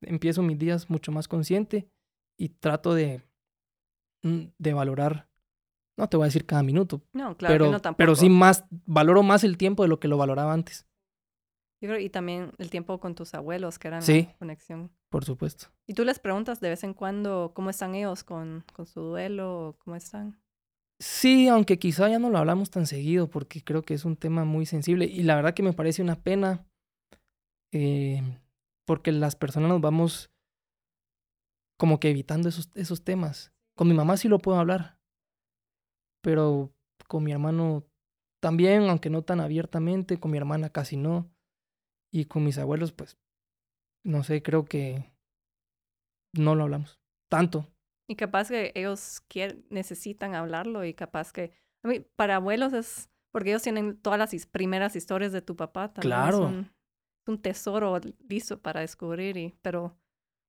[0.01, 1.89] empiezo mis días mucho más consciente
[2.39, 3.23] y trato de,
[4.23, 5.29] mm, de valorar,
[5.99, 7.99] no te voy a decir cada minuto, no, claro pero, que no, tampoco.
[7.99, 10.87] pero sí más, valoro más el tiempo de lo que lo valoraba antes.
[11.83, 14.91] Yo creo, y también el tiempo con tus abuelos, que eran sí, conexión.
[15.11, 15.69] Por supuesto.
[15.87, 19.77] ¿Y tú les preguntas de vez en cuando cómo están ellos con, con su duelo,
[19.83, 20.41] cómo están?
[21.01, 24.45] Sí, aunque quizá ya no lo hablamos tan seguido porque creo que es un tema
[24.45, 26.67] muy sensible y la verdad que me parece una pena
[27.73, 28.23] eh,
[28.91, 30.33] porque las personas nos vamos
[31.79, 33.53] como que evitando esos, esos temas.
[33.77, 34.99] Con mi mamá sí lo puedo hablar,
[36.25, 36.75] pero
[37.07, 37.85] con mi hermano
[38.43, 41.31] también, aunque no tan abiertamente, con mi hermana casi no,
[42.13, 43.17] y con mis abuelos, pues,
[44.05, 45.15] no sé, creo que
[46.37, 46.99] no lo hablamos
[47.31, 47.69] tanto.
[48.09, 51.53] Y capaz que ellos quieren, necesitan hablarlo y capaz que,
[51.85, 55.93] a mí, para abuelos es, porque ellos tienen todas las primeras historias de tu papá.
[55.93, 56.65] También claro
[57.31, 59.97] un tesoro listo para descubrir, y, pero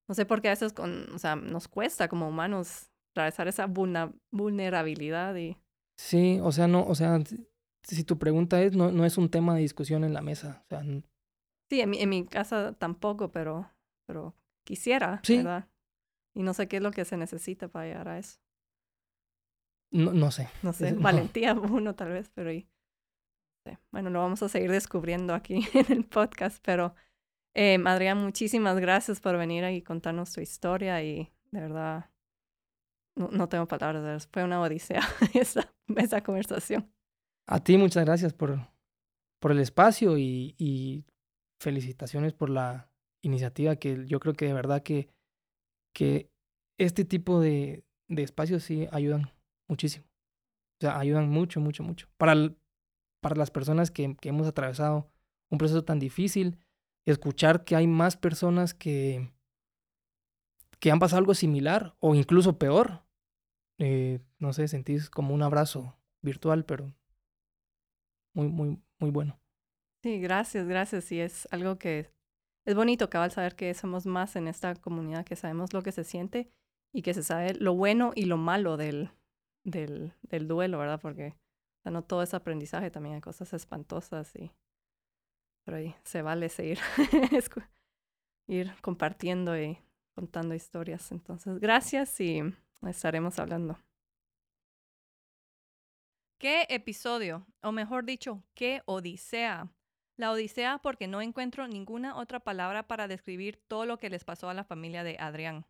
[0.07, 3.67] no sé por qué a veces con, o sea, nos cuesta como humanos atravesar esa
[3.67, 5.57] vulnerabilidad y...
[5.97, 7.19] Sí, o sea, no, o sea,
[7.83, 10.67] si tu pregunta es, no, no es un tema de discusión en la mesa, o
[10.67, 10.83] sea...
[11.69, 13.71] Sí, en mi, en mi casa tampoco, pero,
[14.05, 15.69] pero quisiera, ¿verdad?
[16.33, 18.39] Y no sé qué es lo que se necesita para llegar a eso.
[19.91, 20.49] No, no sé.
[20.63, 22.51] No sé, valentía uno tal vez, pero...
[22.51, 22.67] Y,
[23.91, 26.95] bueno, lo vamos a seguir descubriendo aquí en el podcast, pero
[27.53, 32.09] eh, Adrián, muchísimas gracias por venir y contarnos tu historia y de verdad
[33.15, 35.01] no, no tengo palabras, fue una odisea
[35.33, 36.89] esa, esa conversación.
[37.47, 38.59] A ti muchas gracias por,
[39.39, 41.05] por el espacio y, y
[41.59, 42.89] felicitaciones por la
[43.21, 45.09] iniciativa que yo creo que de verdad que,
[45.93, 46.31] que
[46.77, 49.31] este tipo de, de espacios sí ayudan
[49.67, 50.05] muchísimo.
[50.05, 52.07] O sea, ayudan mucho, mucho, mucho.
[52.17, 52.33] Para,
[53.21, 55.09] para las personas que, hemos atravesado
[55.49, 56.57] un proceso tan difícil,
[57.05, 59.31] escuchar que hay más personas que,
[60.79, 63.03] que han pasado algo similar o incluso peor.
[63.77, 66.93] Eh, no sé, sentís como un abrazo virtual, pero
[68.33, 69.39] muy, muy, muy bueno.
[70.03, 71.11] Sí, gracias, gracias.
[71.11, 72.11] Y es algo que
[72.65, 76.03] es bonito, cabal, saber que somos más en esta comunidad, que sabemos lo que se
[76.03, 76.51] siente
[76.93, 79.11] y que se sabe lo bueno y lo malo del,
[79.63, 80.99] del duelo, ¿verdad?
[81.01, 81.35] Porque
[81.89, 84.51] no todo es aprendizaje, también hay cosas espantosas y
[85.63, 86.79] pero ahí se vale seguir
[88.47, 89.77] ir compartiendo y
[90.15, 91.11] contando historias.
[91.11, 92.41] Entonces, gracias y
[92.87, 93.79] estaremos hablando.
[96.39, 97.45] ¿Qué episodio?
[97.61, 99.71] O mejor dicho, ¿qué odisea?
[100.17, 104.49] La odisea porque no encuentro ninguna otra palabra para describir todo lo que les pasó
[104.49, 105.65] a la familia de Adrián.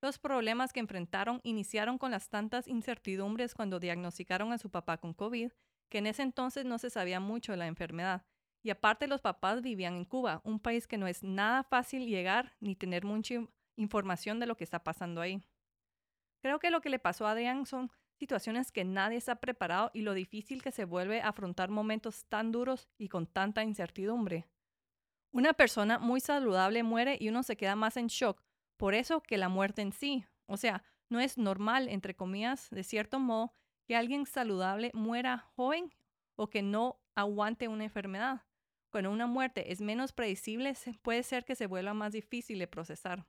[0.00, 5.12] Los problemas que enfrentaron iniciaron con las tantas incertidumbres cuando diagnosticaron a su papá con
[5.12, 5.50] COVID,
[5.88, 8.24] que en ese entonces no se sabía mucho de la enfermedad.
[8.62, 12.54] Y aparte los papás vivían en Cuba, un país que no es nada fácil llegar
[12.60, 13.34] ni tener mucha
[13.76, 15.42] información de lo que está pasando ahí.
[16.42, 20.02] Creo que lo que le pasó a Adrián son situaciones que nadie está preparado y
[20.02, 24.46] lo difícil que se vuelve a afrontar momentos tan duros y con tanta incertidumbre.
[25.32, 28.42] Una persona muy saludable muere y uno se queda más en shock
[28.78, 32.84] por eso que la muerte en sí, o sea, no es normal, entre comillas, de
[32.84, 33.52] cierto modo,
[33.86, 35.92] que alguien saludable muera joven
[36.36, 38.42] o que no aguante una enfermedad.
[38.90, 43.26] Cuando una muerte es menos predecible, puede ser que se vuelva más difícil de procesar.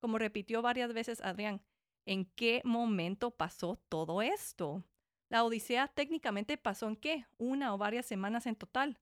[0.00, 1.62] Como repitió varias veces Adrián,
[2.06, 4.84] ¿en qué momento pasó todo esto?
[5.28, 7.26] La Odisea técnicamente pasó en qué?
[7.36, 8.98] Una o varias semanas en total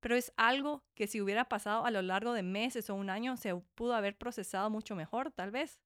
[0.00, 3.36] pero es algo que si hubiera pasado a lo largo de meses o un año
[3.36, 5.80] se pudo haber procesado mucho mejor, tal vez.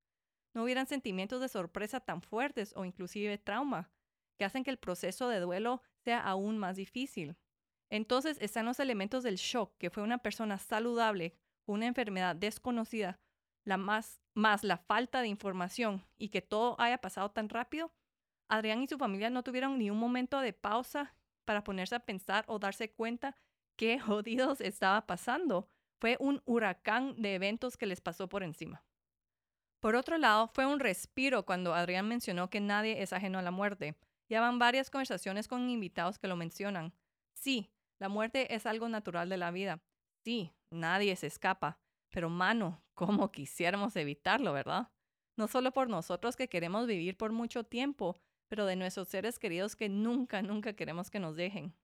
[0.54, 3.90] No hubieran sentimientos de sorpresa tan fuertes o inclusive trauma,
[4.38, 7.36] que hacen que el proceso de duelo sea aún más difícil.
[7.90, 11.34] Entonces están los elementos del shock, que fue una persona saludable
[11.66, 13.20] una enfermedad desconocida,
[13.64, 17.92] la más, más la falta de información y que todo haya pasado tan rápido.
[18.48, 22.44] Adrián y su familia no tuvieron ni un momento de pausa para ponerse a pensar
[22.48, 23.36] o darse cuenta
[23.82, 25.66] qué jodidos estaba pasando.
[26.00, 28.84] Fue un huracán de eventos que les pasó por encima.
[29.80, 33.50] Por otro lado, fue un respiro cuando Adrián mencionó que nadie es ajeno a la
[33.50, 33.96] muerte.
[34.28, 36.94] Ya van varias conversaciones con invitados que lo mencionan.
[37.32, 39.82] Sí, la muerte es algo natural de la vida.
[40.24, 41.80] Sí, nadie se escapa.
[42.10, 44.92] Pero mano, ¿cómo quisiéramos evitarlo, verdad?
[45.36, 49.74] No solo por nosotros que queremos vivir por mucho tiempo, pero de nuestros seres queridos
[49.74, 51.74] que nunca, nunca queremos que nos dejen.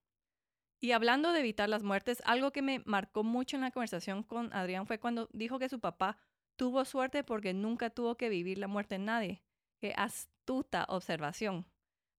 [0.81, 4.53] Y hablando de evitar las muertes, algo que me marcó mucho en la conversación con
[4.53, 6.19] Adrián fue cuando dijo que su papá
[6.57, 9.43] tuvo suerte porque nunca tuvo que vivir la muerte en nadie.
[9.81, 11.67] Qué astuta observación.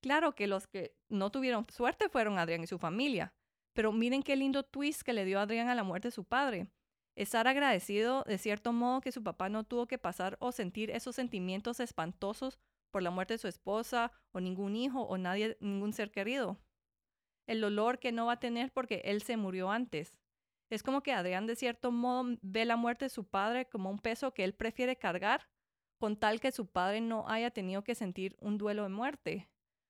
[0.01, 3.34] Claro que los que no tuvieron suerte fueron Adrián y su familia,
[3.74, 6.68] pero miren qué lindo twist que le dio Adrián a la muerte de su padre.
[7.16, 11.16] Estar agradecido de cierto modo que su papá no tuvo que pasar o sentir esos
[11.16, 12.60] sentimientos espantosos
[12.91, 16.57] por la muerte de su esposa o ningún hijo o nadie, ningún ser querido
[17.50, 20.20] el dolor que no va a tener porque él se murió antes.
[20.70, 23.97] Es como que Adrián de cierto modo ve la muerte de su padre como un
[23.97, 25.50] peso que él prefiere cargar
[26.00, 29.50] con tal que su padre no haya tenido que sentir un duelo de muerte.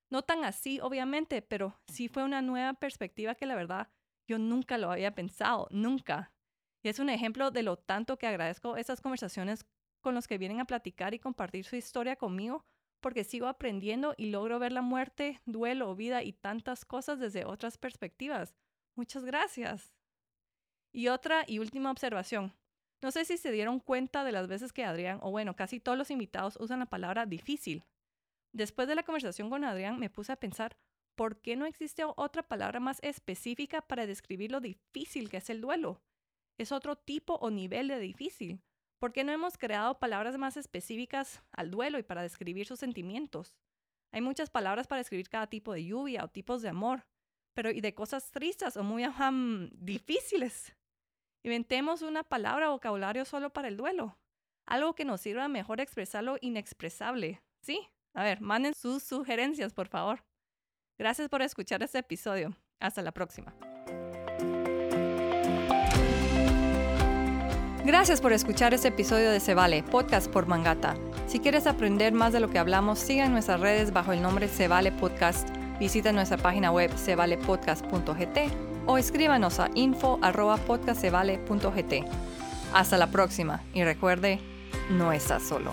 [0.09, 3.89] No tan así, obviamente, pero sí fue una nueva perspectiva que la verdad
[4.27, 6.31] yo nunca lo había pensado, nunca.
[6.81, 9.65] Y es un ejemplo de lo tanto que agradezco esas conversaciones
[10.01, 12.65] con los que vienen a platicar y compartir su historia conmigo,
[12.99, 17.77] porque sigo aprendiendo y logro ver la muerte, duelo, vida y tantas cosas desde otras
[17.77, 18.55] perspectivas.
[18.95, 19.93] Muchas gracias.
[20.91, 22.53] Y otra y última observación.
[23.01, 25.97] No sé si se dieron cuenta de las veces que Adrián, o bueno, casi todos
[25.97, 27.85] los invitados usan la palabra difícil.
[28.51, 30.77] Después de la conversación con Adrián me puse a pensar,
[31.15, 35.61] ¿por qué no existe otra palabra más específica para describir lo difícil que es el
[35.61, 36.01] duelo?
[36.57, 38.61] Es otro tipo o nivel de difícil.
[38.99, 43.55] ¿Por qué no hemos creado palabras más específicas al duelo y para describir sus sentimientos?
[44.11, 47.05] Hay muchas palabras para describir cada tipo de lluvia o tipos de amor,
[47.53, 49.05] pero y de cosas tristes o muy
[49.71, 50.75] difíciles.
[51.43, 54.17] Inventemos una palabra o vocabulario solo para el duelo,
[54.65, 57.41] algo que nos sirva mejor expresar lo inexpresable.
[57.61, 57.87] ¿Sí?
[58.13, 60.23] A ver, manden sus sugerencias, por favor.
[60.97, 62.55] Gracias por escuchar este episodio.
[62.79, 63.53] Hasta la próxima.
[67.89, 70.95] Gracias por escuchar este episodio de Se Vale, podcast por Mangata.
[71.25, 74.47] Si quieres aprender más de lo que hablamos, siga en nuestras redes bajo el nombre
[74.47, 78.37] Se Vale Podcast, visita nuestra página web sevalepodcast.gt
[78.85, 82.05] o escríbanos a info.podcastsevale.gt.
[82.75, 84.39] Hasta la próxima y recuerde,
[84.91, 85.71] no estás solo.